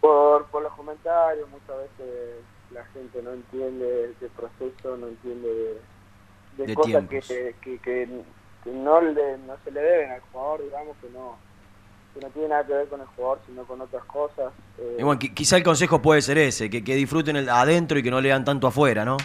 por, 0.00 0.46
por 0.46 0.62
los 0.62 0.72
comentarios, 0.74 1.48
muchas 1.48 1.76
veces 1.78 2.44
la 2.70 2.84
gente 2.86 3.22
no 3.22 3.32
entiende 3.32 4.14
el 4.20 4.30
proceso, 4.30 4.96
no 4.96 5.08
entiende 5.08 5.78
de, 6.58 6.74
cosas 6.74 7.04
que, 7.08 7.54
que, 7.62 8.08
no, 8.66 9.00
le, 9.00 9.38
no 9.38 9.56
se 9.64 9.70
le 9.70 9.80
deben 9.80 10.10
al 10.12 10.20
jugador, 10.20 10.62
digamos, 10.62 10.96
que 11.00 11.08
no, 11.10 11.36
que 12.12 12.20
no 12.20 12.28
tiene 12.30 12.48
nada 12.48 12.66
que 12.66 12.72
ver 12.74 12.88
con 12.88 13.00
el 13.00 13.06
jugador, 13.06 13.40
sino 13.46 13.64
con 13.64 13.80
otras 13.80 14.04
cosas. 14.04 14.52
Eh. 14.78 14.98
bueno, 15.02 15.18
quizá 15.18 15.56
el 15.56 15.62
consejo 15.62 16.02
puede 16.02 16.20
ser 16.20 16.38
ese, 16.38 16.68
que, 16.68 16.84
que 16.84 16.94
disfruten 16.94 17.36
el 17.36 17.48
adentro 17.48 17.98
y 17.98 18.02
que 18.02 18.10
no 18.10 18.20
lean 18.20 18.44
tanto 18.44 18.66
afuera, 18.66 19.04
¿no? 19.04 19.16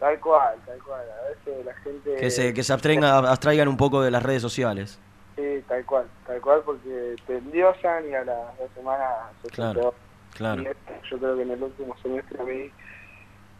Tal 0.00 0.18
cual, 0.18 0.58
tal 0.64 0.82
cual. 0.82 1.02
A 1.02 1.28
veces 1.28 1.64
la 1.64 1.74
gente... 1.74 2.16
Que 2.16 2.30
se, 2.30 2.54
que 2.54 2.62
se 2.64 2.72
abstraigan 2.72 3.68
un 3.68 3.76
poco 3.76 4.02
de 4.02 4.10
las 4.10 4.22
redes 4.22 4.40
sociales. 4.40 4.98
Sí, 5.36 5.62
tal 5.68 5.84
cual, 5.84 6.06
tal 6.26 6.40
cual, 6.40 6.62
porque 6.64 7.16
te 7.26 7.36
endiosan 7.36 8.08
y 8.08 8.14
a 8.14 8.24
las 8.24 8.58
dos 8.58 8.70
semanas 8.74 9.08
se 9.42 9.48
claro, 9.50 9.94
claro. 10.34 10.62
yo 10.62 11.18
creo 11.18 11.36
que 11.36 11.42
en 11.42 11.50
el 11.50 11.62
último 11.62 11.96
semestre 12.02 12.40
a 12.40 12.44
mí 12.44 12.70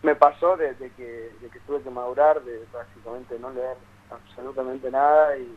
me 0.03 0.15
pasó 0.15 0.57
desde 0.57 0.91
que, 0.93 1.31
de 1.41 1.49
que 1.49 1.61
tuve 1.61 1.81
que 1.83 1.91
madurar, 1.91 2.43
de 2.43 2.65
básicamente 2.73 3.39
no 3.39 3.51
leer 3.51 3.77
absolutamente 4.11 4.91
nada 4.91 5.37
y, 5.37 5.57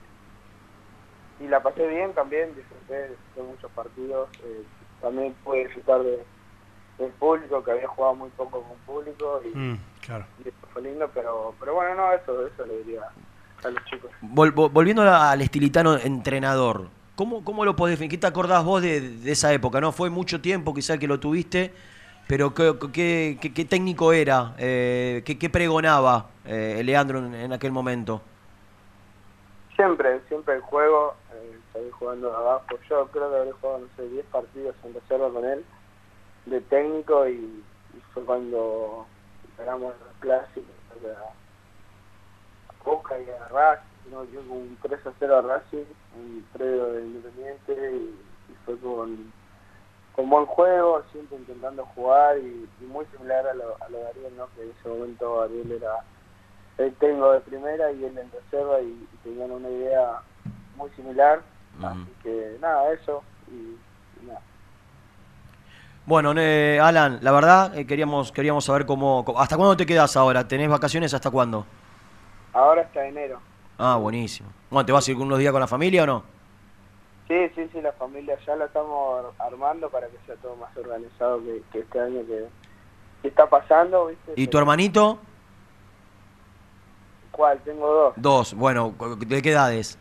y 1.39 1.47
la 1.47 1.61
pasé 1.61 1.87
bien 1.87 2.13
también, 2.13 2.55
disfruté, 2.55 3.15
de 3.35 3.41
muchos 3.41 3.71
partidos, 3.71 4.29
eh, 4.43 4.63
también 5.01 5.33
pude 5.43 5.65
disfrutar 5.65 6.03
de 6.03 6.23
el 7.00 7.12
público, 7.12 7.63
que 7.63 7.71
había 7.71 7.88
jugado 7.88 8.15
muy 8.15 8.29
poco 8.31 8.62
con 8.62 8.77
público 8.85 9.41
y, 9.43 9.57
mm, 9.57 9.79
fue 10.71 10.81
lindo, 10.81 11.09
pero, 11.13 11.53
pero 11.59 11.75
bueno, 11.75 11.95
no, 11.95 12.13
eso, 12.13 12.47
eso 12.47 12.65
le 12.65 12.77
diría 12.79 13.01
a 13.63 13.69
los 13.69 13.85
chicos. 13.85 14.12
volviendo 14.21 15.03
al 15.03 15.41
estilitano 15.41 15.97
entrenador, 15.97 16.89
¿cómo, 17.15 17.43
cómo 17.43 17.65
lo 17.65 17.75
podés 17.75 17.93
definir? 17.93 18.12
¿Qué 18.12 18.17
te 18.17 18.27
acordás 18.27 18.63
vos 18.63 18.81
de, 18.81 19.19
esa 19.25 19.53
época? 19.53 19.81
no 19.81 19.91
Fue 19.91 20.09
mucho 20.09 20.41
tiempo 20.41 20.73
quizá 20.73 20.97
que 20.97 21.07
lo 21.07 21.19
tuviste, 21.19 21.73
pero 22.27 22.53
¿qué, 22.53 23.38
qué, 23.41 23.65
técnico 23.65 24.13
era? 24.13 24.53
Eh, 24.57 25.23
¿qué, 25.25 25.50
pregonaba 25.50 26.27
eh, 26.45 26.81
Leandro 26.83 27.19
en, 27.19 27.53
aquel 27.53 27.71
momento? 27.71 28.21
Siempre, 29.75 30.19
siempre 30.27 30.55
el 30.55 30.62
juego, 30.62 31.15
eh, 31.33 31.89
jugando 31.91 32.35
abajo. 32.35 32.65
Yo 32.89 33.07
creo 33.07 33.29
que 33.29 33.35
habré 33.38 33.51
jugado, 33.53 33.79
no 33.79 33.88
sé, 33.95 34.07
10 34.07 34.25
partidos 34.25 34.75
en 34.83 34.93
reserva 34.93 35.29
con 35.29 35.45
él 35.45 35.63
de 36.45 36.62
técnico 36.62 37.27
y, 37.27 37.63
fue 38.13 38.23
cuando 38.25 39.05
ganamos 39.57 39.93
la 40.00 40.19
clásica 40.19 40.67
a 41.03 42.83
Boca 42.83 43.19
y 43.19 43.29
a 43.29 43.47
Racing, 43.50 44.12
¿no? 44.12 44.23
yo 44.25 44.41
con 44.41 44.57
un 44.57 44.77
3 44.81 45.07
a 45.07 45.13
0 45.19 45.38
a 45.38 45.41
Racing, 45.41 45.85
un 46.15 46.45
predio 46.53 46.93
de 46.93 47.01
Independiente 47.01 47.95
y, 47.95 48.55
fue 48.65 48.77
con, 48.79 49.31
con 50.15 50.29
buen 50.29 50.45
juego, 50.45 51.03
siempre 51.12 51.38
intentando 51.38 51.85
jugar 51.95 52.38
y, 52.38 52.67
muy 52.85 53.05
similar 53.07 53.47
a 53.47 53.53
lo, 53.53 53.75
a 53.81 53.89
lo 53.89 53.97
de 53.97 54.07
Ariel, 54.07 54.38
¿no? 54.38 54.47
que 54.55 54.63
en 54.63 54.71
ese 54.71 54.89
momento 54.89 55.41
Ariel 55.41 55.71
era 55.71 56.03
el 56.77 56.93
técnico 56.95 57.31
de 57.31 57.39
primera 57.41 57.91
y 57.91 58.03
él 58.03 58.17
en 58.17 58.31
reserva 58.31 58.81
y, 58.81 59.07
tenían 59.23 59.51
una 59.51 59.69
idea 59.69 60.21
muy 60.75 60.89
similar, 60.91 61.41
así 61.83 62.13
que 62.21 62.57
nada, 62.59 62.91
eso 62.91 63.23
y 63.47 64.25
nada. 64.25 64.41
Bueno, 66.05 66.31
Alan, 66.31 67.19
la 67.22 67.31
verdad 67.31 67.77
eh, 67.77 67.88
queríamos 67.88 68.33
queríamos 68.33 68.65
saber 68.65 68.86
cómo, 68.86 69.24
¿Hasta 69.38 69.55
cuándo 69.55 69.77
te 69.77 69.86
quedas 69.86 70.17
ahora? 70.17 70.45
¿Tenés 70.45 70.69
vacaciones 70.69 71.13
hasta 71.13 71.31
cuándo? 71.31 71.65
Ahora 72.51 72.81
hasta 72.81 73.05
enero. 73.07 73.39
Ah, 73.77 73.95
buenísimo. 73.95 74.50
Bueno, 74.69 74.86
¿te 74.86 74.91
vas 74.91 75.07
a 75.07 75.12
ir 75.12 75.17
unos 75.17 75.39
días 75.39 75.51
con 75.51 75.62
la 75.62 75.67
familia 75.67 76.03
o 76.03 76.05
no? 76.05 76.24
Sí, 77.27 77.36
sí, 77.55 77.69
sí, 77.72 77.81
la 77.81 77.93
familia 77.93 78.38
ya 78.45 78.55
la 78.57 78.65
estamos 78.65 79.33
armando 79.39 79.89
para 79.89 80.07
que 80.07 80.17
sea 80.25 80.36
todo 80.36 80.55
más 80.57 80.75
organizado 80.75 81.41
que, 81.72 81.79
este 81.79 82.00
año 82.00 82.19
que, 82.27 82.48
está 83.27 83.48
pasando. 83.48 84.07
¿viste? 84.07 84.33
¿Y 84.36 84.48
tu 84.48 84.57
hermanito? 84.57 85.19
¿Cuál? 87.31 87.60
Tengo 87.60 87.88
dos. 87.88 88.13
Dos, 88.17 88.53
bueno, 88.53 88.93
¿de 89.17 89.41
qué 89.41 89.51
edades? 89.51 89.98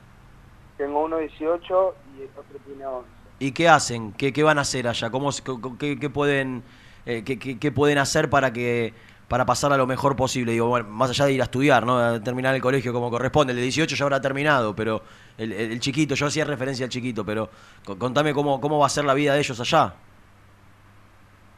Tengo 0.77 1.05
uno 1.05 1.19
18 1.19 1.95
y 2.19 2.23
el 2.23 2.31
otro 2.37 2.59
tiene 2.67 2.85
11. 2.85 3.09
¿Y 3.43 3.53
qué 3.53 3.69
hacen? 3.69 4.13
¿Qué, 4.13 4.33
qué 4.33 4.43
van 4.43 4.59
a 4.59 4.63
hacer 4.63 4.87
allá? 4.89 5.11
¿Cómo, 5.11 5.31
qué, 5.79 5.99
qué 5.99 6.11
pueden, 6.11 6.63
eh, 7.07 7.23
qué, 7.25 7.39
qué, 7.39 7.73
pueden 7.73 7.99
hacer 7.99 8.31
para 8.31 8.53
que 8.53 8.95
para 9.29 9.47
pasar 9.47 9.73
a 9.73 9.77
lo 9.77 9.87
mejor 9.87 10.15
posible? 10.17 10.53
Digo, 10.53 10.69
bueno, 10.69 10.89
más 10.91 11.11
allá 11.11 11.25
de 11.27 11.33
ir 11.33 11.41
a 11.41 11.45
estudiar, 11.45 11.85
¿no? 11.87 11.99
A 11.99 12.23
terminar 12.23 12.55
el 12.55 12.61
colegio 12.63 12.93
como 12.93 13.11
corresponde. 13.11 13.53
El 13.53 13.57
de 13.57 13.63
18 13.65 13.97
ya 13.97 14.05
habrá 14.05 14.21
terminado, 14.21 14.77
pero 14.77 15.03
el, 15.39 15.53
el- 15.53 15.73
el 15.73 15.81
chiquito, 15.81 16.15
yo 16.15 16.27
hacía 16.27 16.45
referencia 16.45 16.85
al 16.85 16.91
chiquito, 16.91 17.25
pero 17.25 17.51
co- 17.85 17.99
contame 17.99 18.33
cómo, 18.35 18.61
cómo 18.61 18.79
va 18.79 18.87
a 18.87 18.91
ser 18.91 19.05
la 19.05 19.15
vida 19.15 19.35
de 19.35 19.41
ellos 19.41 19.59
allá. 19.61 19.95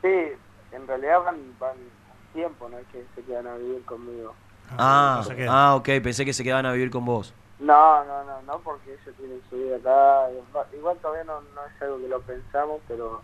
Sí, 0.03 0.09
en 0.71 0.87
realidad 0.87 1.23
van, 1.25 1.57
tiempo, 2.33 2.69
no 2.69 2.79
es 2.79 2.87
que 2.89 3.09
se 3.15 3.25
quedan 3.25 3.47
a 3.47 3.57
vivir 3.57 3.85
conmigo. 3.85 4.37
Ah, 4.79 5.27
ah, 5.47 5.75
ok, 5.77 5.89
pensé 6.03 6.25
que 6.25 6.33
se 6.33 6.43
quedaban 6.45 6.67
a 6.67 6.73
vivir 6.73 6.91
con 6.91 7.05
vos. 7.05 7.35
No, 7.61 8.05
no, 8.05 8.25
no, 8.25 8.43
no, 8.43 8.59
porque 8.61 8.93
ellos 8.95 9.17
tienen 9.17 9.41
su 9.49 9.57
vida 9.57 9.77
acá. 9.77 10.29
Igual- 10.77 10.99
todavía 10.99 11.25
no, 11.25 11.41
no 11.41 11.65
es 11.67 11.83
algo 11.83 11.99
que 11.99 12.09
lo 12.09 12.21
pensamos, 12.23 12.81
pero 12.89 13.23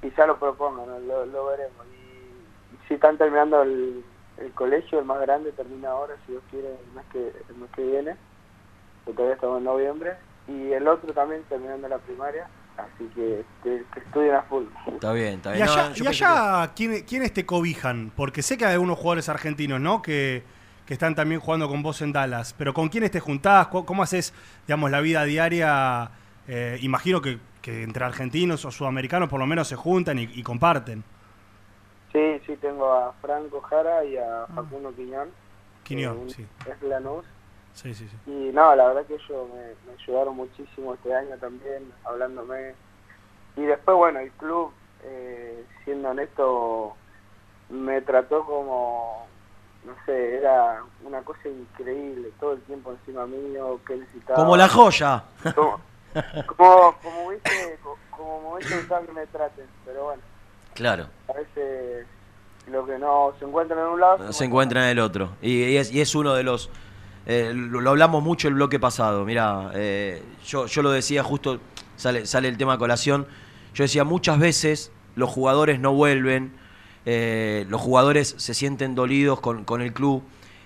quizá 0.00 0.26
lo 0.26 0.38
propongan, 0.38 0.86
¿no? 0.86 0.98
lo, 1.00 1.26
lo 1.26 1.46
veremos. 1.46 1.86
Y, 1.92 2.74
y 2.74 2.78
si 2.88 2.94
están 2.94 3.18
terminando 3.18 3.62
el, 3.62 4.02
el 4.38 4.52
colegio, 4.52 4.98
el 4.98 5.04
más 5.04 5.20
grande 5.20 5.52
termina 5.52 5.90
ahora, 5.90 6.14
si 6.24 6.32
Dios 6.32 6.44
quiere, 6.50 6.68
el 6.68 6.92
mes 6.94 7.04
que, 7.12 7.32
el 7.48 7.56
mes 7.56 7.70
que 7.76 7.82
viene, 7.82 8.16
que 9.04 9.12
todavía 9.12 9.34
estamos 9.34 9.58
en 9.58 9.64
noviembre. 9.64 10.16
Y 10.48 10.72
el 10.72 10.86
otro 10.88 11.12
también 11.14 11.42
terminando 11.44 11.88
la 11.88 11.98
primaria, 11.98 12.46
así 12.76 13.06
que, 13.14 13.44
que, 13.62 13.84
que 13.92 14.00
estudien 14.00 14.34
a 14.34 14.42
full. 14.42 14.64
Está 14.88 15.12
bien, 15.12 15.34
está 15.36 15.50
Y 15.52 15.56
bien. 15.56 15.66
No, 15.66 15.72
allá, 15.72 15.92
yo 15.92 16.04
y 16.04 16.06
allá 16.08 16.72
¿quién- 16.74 17.04
¿quiénes 17.04 17.32
te 17.32 17.46
cobijan? 17.46 18.10
Porque 18.14 18.42
sé 18.42 18.58
que 18.58 18.64
hay 18.66 18.72
algunos 18.74 18.98
jugadores 18.98 19.28
argentinos, 19.30 19.80
¿no? 19.80 20.02
Que, 20.02 20.42
que 20.86 20.94
están 20.94 21.14
también 21.14 21.40
jugando 21.40 21.68
con 21.68 21.82
vos 21.82 22.02
en 22.02 22.12
Dallas. 22.12 22.54
Pero 22.56 22.74
¿con 22.74 22.88
quiénes 22.88 23.10
te 23.10 23.20
juntás? 23.20 23.68
¿Cómo, 23.68 23.86
cómo 23.86 24.02
haces, 24.02 24.34
digamos, 24.66 24.90
la 24.90 25.00
vida 25.00 25.24
diaria? 25.24 26.10
Eh, 26.46 26.78
imagino 26.82 27.22
que, 27.22 27.38
que 27.62 27.82
entre 27.82 28.04
argentinos 28.04 28.64
o 28.64 28.70
sudamericanos 28.70 29.28
por 29.28 29.40
lo 29.40 29.46
menos 29.46 29.68
se 29.68 29.76
juntan 29.76 30.18
y, 30.18 30.24
y 30.24 30.42
comparten. 30.42 31.02
Sí, 32.12 32.40
sí, 32.46 32.56
tengo 32.60 32.92
a 32.92 33.12
Franco 33.20 33.60
Jara 33.62 34.04
y 34.04 34.16
a 34.16 34.46
Facundo 34.54 34.94
Quiñón. 34.94 35.30
Quiñón, 35.82 36.30
sí. 36.30 36.46
Es 36.70 36.82
Lanús. 36.82 37.24
Sí, 37.72 37.92
sí, 37.92 38.08
sí. 38.08 38.16
Y 38.30 38.52
no, 38.52 38.74
la 38.76 38.86
verdad 38.86 39.04
que 39.06 39.14
ellos 39.14 39.48
me, 39.52 39.90
me 39.90 40.00
ayudaron 40.00 40.36
muchísimo 40.36 40.94
este 40.94 41.12
año 41.12 41.36
también, 41.40 41.90
hablándome. 42.04 42.74
Y 43.56 43.62
después, 43.62 43.96
bueno, 43.96 44.20
el 44.20 44.30
club, 44.32 44.70
eh, 45.02 45.64
siendo 45.84 46.10
honesto, 46.10 46.94
me 47.68 48.00
trató 48.02 48.44
como, 48.46 49.26
no 49.84 49.92
sé, 50.06 50.36
era 50.36 50.82
una 51.04 51.20
cosa 51.22 51.48
increíble, 51.48 52.30
todo 52.40 52.52
el 52.54 52.60
tiempo 52.62 52.92
encima 52.92 53.26
mío, 53.26 53.80
que 53.86 53.96
necesitaba. 53.96 54.36
Como 54.36 54.56
la 54.56 54.68
joya. 54.68 55.24
Como, 55.54 55.80
como, 56.56 56.96
como 58.10 58.54
me 58.54 58.60
que 58.60 59.12
me 59.12 59.26
traten, 59.26 59.66
pero 59.84 60.04
bueno, 60.04 60.22
Claro. 60.74 61.06
a 61.28 61.32
veces 61.32 62.06
lo 62.70 62.86
que 62.86 62.98
no 62.98 63.32
se 63.38 63.44
encuentra 63.44 63.80
en 63.80 63.86
un 63.88 64.00
lado... 64.00 64.32
se 64.32 64.44
encuentra 64.44 64.84
en 64.84 64.90
el 64.90 64.98
otro. 65.00 65.30
Y, 65.42 65.64
y 65.64 65.76
es, 65.76 65.92
y 65.92 66.00
es 66.00 66.14
uno 66.14 66.34
de 66.34 66.42
los... 66.44 66.70
eh, 67.26 67.52
lo, 67.54 67.80
lo 67.80 67.90
hablamos 67.90 68.22
mucho 68.22 68.48
el 68.48 68.54
bloque 68.54 68.78
pasado. 68.80 69.24
Mira, 69.24 69.70
yo, 70.46 70.66
yo 70.66 70.82
lo 70.82 70.90
decía 70.90 71.22
justo, 71.22 71.58
sale, 71.96 72.26
sale 72.26 72.48
el 72.48 72.56
tema 72.56 72.78
colación. 72.78 73.26
Yo 73.74 73.84
decía, 73.84 74.04
muchas 74.04 74.38
veces 74.38 74.92
los 75.16 75.28
jugadores 75.30 75.78
no 75.80 75.92
vuelven, 75.92 76.56
eh, 77.06 77.66
los 77.68 77.80
jugadores 77.80 78.34
se 78.38 78.54
sienten 78.54 78.94
dolidos 78.94 79.40
con, 79.40 79.64
con 79.64 79.82
el 79.82 79.92
club 79.92 80.22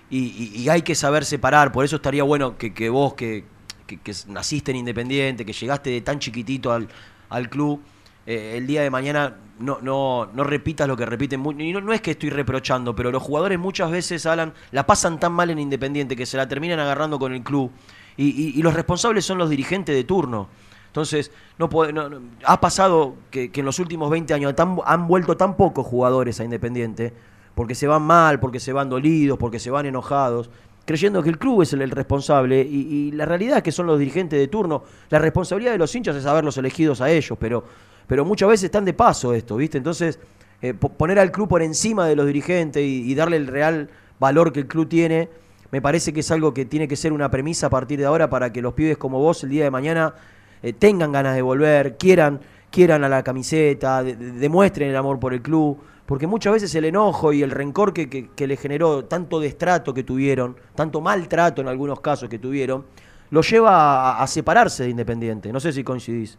y, 0.09 0.67
hay 0.69 0.81
que 0.81 0.95
saber 0.95 1.25
separar. 1.25 1.71
Por 1.71 1.85
eso 1.85 1.97
estaría 1.97 2.23
bueno 2.23 2.57
que, 2.57 2.89
vos, 2.89 3.13
que, 3.13 3.43
que- 3.85 3.99
naciste 4.27 4.71
en 4.71 4.77
Independiente, 4.77 5.45
que 5.45 5.53
llegaste 5.53 5.91
de 5.91 6.01
tan 6.01 6.19
chiquitito 6.19 6.71
al, 6.71 6.87
al 7.29 7.49
club, 7.49 7.81
eh, 8.25 8.55
el 8.57 8.65
día 8.65 8.81
de 8.81 8.89
mañana 8.89 9.37
no, 9.59 9.79
no, 9.81 10.29
no 10.33 10.43
repitas 10.43 10.87
lo 10.87 10.97
que 10.97 11.05
repiten. 11.05 11.43
Y 11.59 11.73
no, 11.73 11.81
no 11.81 11.93
es 11.93 12.01
que 12.01 12.11
estoy 12.11 12.29
reprochando, 12.29 12.95
pero 12.95 13.11
los 13.11 13.21
jugadores 13.21 13.59
muchas 13.59 13.91
veces, 13.91 14.27
la 14.71 14.87
pasan 14.87 15.19
tan 15.19 15.33
mal 15.33 15.49
en 15.49 15.59
Independiente 15.59 16.15
que 16.15 16.25
se 16.25 16.37
la 16.37 16.47
terminan 16.47 16.79
agarrando 16.79 17.19
con 17.19 17.33
el 17.33 17.43
club. 17.43 17.71
Y 18.17 18.61
los 18.61 18.73
responsables 18.73 19.23
son 19.23 19.37
los 19.37 19.49
dirigentes 19.49 19.95
de 19.95 20.03
turno. 20.03 20.49
Entonces, 20.89 21.31
no, 21.57 21.69
puede- 21.69 21.93
no- 21.93 22.09
no- 22.09 22.19
ha 22.45 22.59
pasado 22.59 23.15
que, 23.31 23.49
en 23.53 23.65
los 23.65 23.79
últimos 23.79 24.09
20 24.09 24.33
años 24.33 24.55
tan- 24.55 24.77
han 24.85 25.07
vuelto 25.07 25.37
tan 25.37 25.55
pocos 25.55 25.85
jugadores 25.85 26.39
a 26.39 26.43
Independiente, 26.43 27.13
porque 27.55 27.75
se 27.75 27.87
van 27.87 28.01
mal, 28.01 28.39
porque 28.39 28.59
se 28.59 28.73
van 28.73 28.89
dolidos, 28.89 29.37
porque 29.37 29.59
se 29.59 29.69
van 29.69 29.85
enojados, 29.85 30.49
creyendo 30.85 31.21
que 31.21 31.29
el 31.29 31.37
club 31.37 31.61
es 31.61 31.73
el, 31.73 31.89
responsable. 31.91 32.61
Y, 32.61 33.11
la 33.11 33.25
realidad 33.25 33.57
es 33.57 33.63
que 33.63 33.71
son 33.71 33.85
los 33.85 33.99
dirigentes 33.99 34.39
de 34.39 34.47
turno. 34.47 34.83
La 35.09 35.19
responsabilidad 35.19 35.73
de 35.73 35.77
los 35.77 35.93
hinchas 35.93 36.15
es 36.15 36.25
haberlos 36.25 36.57
elegidos 36.57 37.01
a 37.01 37.11
ellos, 37.11 37.37
pero, 37.39 37.63
pero 38.07 38.25
muchas 38.25 38.49
veces 38.49 38.63
están 38.65 38.85
de 38.85 38.93
paso 38.93 39.33
esto, 39.33 39.55
¿viste? 39.57 39.77
Entonces, 39.77 40.19
eh, 40.61 40.73
po- 40.73 40.89
poner 40.89 41.19
al 41.19 41.31
club 41.31 41.47
por 41.47 41.61
encima 41.61 42.07
de 42.07 42.15
los 42.15 42.25
dirigentes 42.25 42.81
y, 42.83 43.03
y 43.11 43.13
darle 43.13 43.37
el 43.37 43.45
real 43.47 43.89
valor 44.19 44.51
que 44.51 44.61
el 44.61 44.67
club 44.67 44.89
tiene, 44.89 45.29
me 45.71 45.81
parece 45.81 46.11
que 46.11 46.21
es 46.21 46.31
algo 46.31 46.53
que 46.53 46.65
tiene 46.65 46.87
que 46.87 46.95
ser 46.95 47.13
una 47.13 47.29
premisa 47.29 47.67
a 47.67 47.69
partir 47.69 47.99
de 47.99 48.05
ahora 48.05 48.29
para 48.29 48.51
que 48.51 48.61
los 48.61 48.73
pibes 48.73 48.97
como 48.97 49.19
vos 49.19 49.43
el 49.43 49.51
día 49.51 49.63
de 49.65 49.71
mañana 49.71 50.15
eh, 50.63 50.73
tengan 50.73 51.11
ganas 51.11 51.35
de 51.35 51.41
volver, 51.41 51.97
quieran, 51.97 52.39
quieran 52.71 53.03
a 53.03 53.09
la 53.09 53.23
camiseta, 53.23 54.03
de- 54.03 54.15
de- 54.15 54.31
demuestren 54.33 54.89
el 54.89 54.95
amor 54.95 55.19
por 55.19 55.33
el 55.33 55.41
club, 55.41 55.81
porque 56.05 56.25
muchas 56.27 56.53
veces 56.53 56.73
el 56.75 56.85
enojo 56.85 57.33
y 57.33 57.43
el 57.43 57.51
rencor 57.51 57.93
que, 57.93 58.09
que- 58.09 58.47
le 58.47 58.57
generó 58.57 59.05
tanto 59.05 59.39
destrato 59.39 59.93
que 59.93 60.03
tuvieron, 60.03 60.55
tanto 60.75 61.01
maltrato 61.01 61.61
en 61.61 61.67
algunos 61.67 61.99
casos 61.99 62.29
que 62.29 62.39
tuvieron, 62.39 62.85
lo 63.31 63.41
lleva 63.41 64.19
a, 64.21 64.25
separarse 64.27 64.83
de 64.83 64.89
Independiente. 64.89 65.51
No 65.53 65.59
sé 65.59 65.71
si 65.71 65.83
coincidís. 65.83 66.37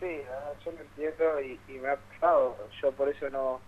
Sí, 0.00 0.06
yo 0.64 0.72
lo 0.72 0.80
entiendo 0.80 1.40
y, 1.42 1.60
y 1.74 1.78
me 1.78 1.88
ha 1.90 1.96
pasado. 1.96 2.56
Yo 2.80 2.92
por 2.92 3.10
eso 3.10 3.28
no, 3.28 3.60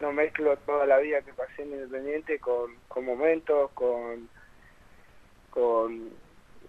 no 0.00 0.12
mezclo 0.12 0.56
toda 0.66 0.86
la 0.86 0.98
vida 0.98 1.20
que 1.22 1.32
pasé 1.34 1.62
en 1.62 1.70
Independiente 1.74 2.40
con, 2.40 2.72
con 2.88 3.04
momentos, 3.04 3.70
con, 3.74 4.28
con 5.50 6.10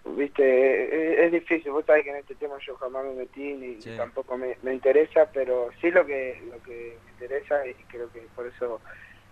viste, 0.04 1.14
es, 1.14 1.26
es 1.26 1.32
difícil. 1.32 1.72
Vos 1.72 1.84
sabés 1.86 2.04
que 2.04 2.10
en 2.10 2.16
este 2.16 2.34
tema 2.34 2.56
yo 2.66 2.76
jamás 2.76 3.04
me 3.04 3.14
metí 3.14 3.54
ni 3.54 3.80
Sí. 3.80 3.90
tampoco 3.96 4.36
me, 4.36 4.56
me 4.62 4.74
interesa, 4.74 5.30
pero 5.32 5.70
sí 5.80 5.90
lo 5.90 6.04
que 6.06 6.40
lo 6.50 6.62
que 6.62 6.96
me 7.04 7.10
interesa 7.12 7.66
y 7.66 7.74
creo 7.88 8.10
que 8.12 8.20
por 8.36 8.46
eso 8.46 8.80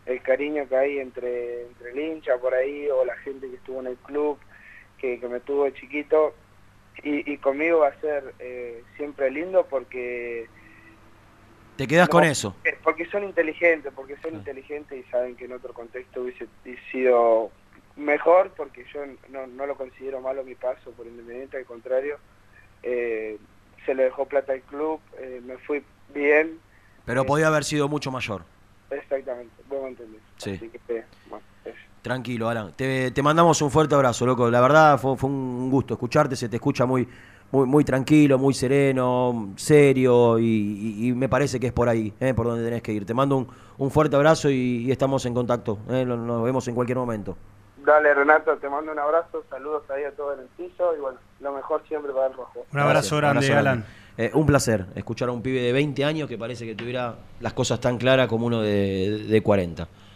el 0.06 0.20
cariño 0.22 0.68
que 0.68 0.76
hay 0.76 0.98
entre, 0.98 1.62
entre 1.66 1.90
el 1.92 1.98
hincha 1.98 2.36
por 2.38 2.54
ahí 2.54 2.88
o 2.88 3.04
la 3.04 3.16
gente 3.18 3.48
que 3.48 3.56
estuvo 3.56 3.80
en 3.80 3.86
el 3.86 3.96
club, 3.98 4.36
que, 4.98 5.20
que 5.20 5.28
me 5.28 5.38
tuvo 5.40 5.64
de 5.64 5.74
chiquito, 5.74 6.34
y, 7.04 7.30
y 7.32 7.36
conmigo 7.38 7.78
va 7.80 7.88
a 7.88 8.00
ser 8.00 8.34
eh, 8.40 8.82
siempre 8.96 9.30
lindo 9.30 9.64
porque 9.70 10.46
Te 11.76 11.86
quedás 11.86 12.08
con 12.08 12.24
eso. 12.24 12.56
porque 12.82 13.06
son 13.06 13.24
inteligentes, 13.24 13.92
porque 13.94 14.16
son 14.16 14.34
inteligentes 14.34 14.98
y 15.06 15.08
saben 15.10 15.36
que 15.36 15.44
en 15.44 15.52
otro 15.52 15.72
contexto 15.72 16.22
hubiese 16.22 16.46
sido 16.90 17.50
mejor, 17.96 18.52
porque 18.56 18.84
yo 18.92 19.00
no, 19.30 19.46
no 19.46 19.66
lo 19.66 19.76
considero 19.76 20.20
malo 20.20 20.44
mi 20.44 20.54
paso 20.54 20.90
por 20.92 21.06
Independiente, 21.06 21.56
al 21.58 21.64
contrario, 21.66 22.16
eh, 22.82 23.38
se 23.86 23.94
le 23.94 24.04
dejó 24.04 24.26
plata 24.26 24.52
al 24.52 24.60
club, 24.62 25.00
eh, 25.18 25.40
me 25.44 25.56
fui 25.58 25.82
bien, 26.14 26.58
Pero 27.04 27.22
Eh, 27.22 27.24
podía 27.26 27.48
haber 27.48 27.64
sido 27.64 27.88
mucho 27.88 28.10
mayor. 28.10 28.42
exactamente, 28.90 29.52
vos 29.68 29.88
entendés. 29.88 30.20
Sí. 30.36 30.50
Así 30.52 30.68
que, 30.68 30.80
eh, 30.98 31.04
bueno. 31.28 31.42
Tranquilo, 32.02 32.48
Alan. 32.48 32.72
Te, 32.76 33.10
te 33.12 33.22
mandamos 33.22 33.62
un 33.62 33.70
fuerte 33.70 33.94
abrazo, 33.94 34.26
loco. 34.26 34.50
La 34.50 34.60
verdad 34.60 34.98
fue, 34.98 35.16
fue 35.16 35.30
un 35.30 35.70
gusto 35.70 35.94
escucharte. 35.94 36.34
Se 36.34 36.48
te 36.48 36.56
escucha 36.56 36.84
muy, 36.84 37.06
muy, 37.52 37.64
muy 37.66 37.84
tranquilo, 37.84 38.38
muy 38.38 38.54
sereno, 38.54 39.52
serio. 39.56 40.38
Y, 40.40 40.44
y- 40.44 41.08
y 41.08 41.12
me 41.12 41.28
parece 41.28 41.60
que 41.60 41.68
es 41.68 41.72
por 41.72 41.88
ahí, 41.88 42.12
eh, 42.18 42.34
por 42.34 42.46
donde 42.46 42.64
tenés 42.64 42.82
que 42.82 42.92
ir. 42.92 43.06
Te 43.06 43.14
mando 43.14 43.36
un, 43.36 43.48
un 43.78 43.90
fuerte 43.92 44.16
abrazo 44.16 44.50
y, 44.50 44.84
y 44.84 44.90
estamos 44.90 45.24
en 45.26 45.34
contacto. 45.34 45.78
eh, 45.90 46.04
Nos 46.04 46.42
vemos 46.42 46.66
en 46.66 46.74
cualquier 46.74 46.98
momento. 46.98 47.36
Dale 47.84 48.14
Renato, 48.14 48.56
te 48.58 48.68
mando 48.68 48.92
un 48.92 48.98
abrazo, 48.98 49.44
saludos 49.50 49.82
ahí 49.90 50.04
a 50.04 50.12
todo 50.12 50.34
el 50.34 50.46
piso 50.56 50.94
y 50.96 51.00
bueno, 51.00 51.18
lo 51.40 51.52
mejor 51.52 51.82
siempre 51.88 52.12
para 52.12 52.28
el 52.28 52.34
rojo. 52.34 52.64
Un 52.72 52.78
abrazo 52.78 53.16
Gracias, 53.16 53.20
grande, 53.20 53.46
abrazo 53.46 53.58
Alan. 53.58 53.84
Eh, 54.18 54.30
un 54.34 54.46
placer 54.46 54.86
escuchar 54.94 55.30
a 55.30 55.32
un 55.32 55.42
pibe 55.42 55.60
de 55.60 55.72
20 55.72 56.04
años 56.04 56.28
que 56.28 56.36
parece 56.36 56.66
que 56.66 56.74
tuviera 56.74 57.16
las 57.40 57.54
cosas 57.54 57.80
tan 57.80 57.98
claras 57.98 58.28
como 58.28 58.46
uno 58.46 58.60
de, 58.60 59.24
de 59.26 59.42
40. 59.42 59.88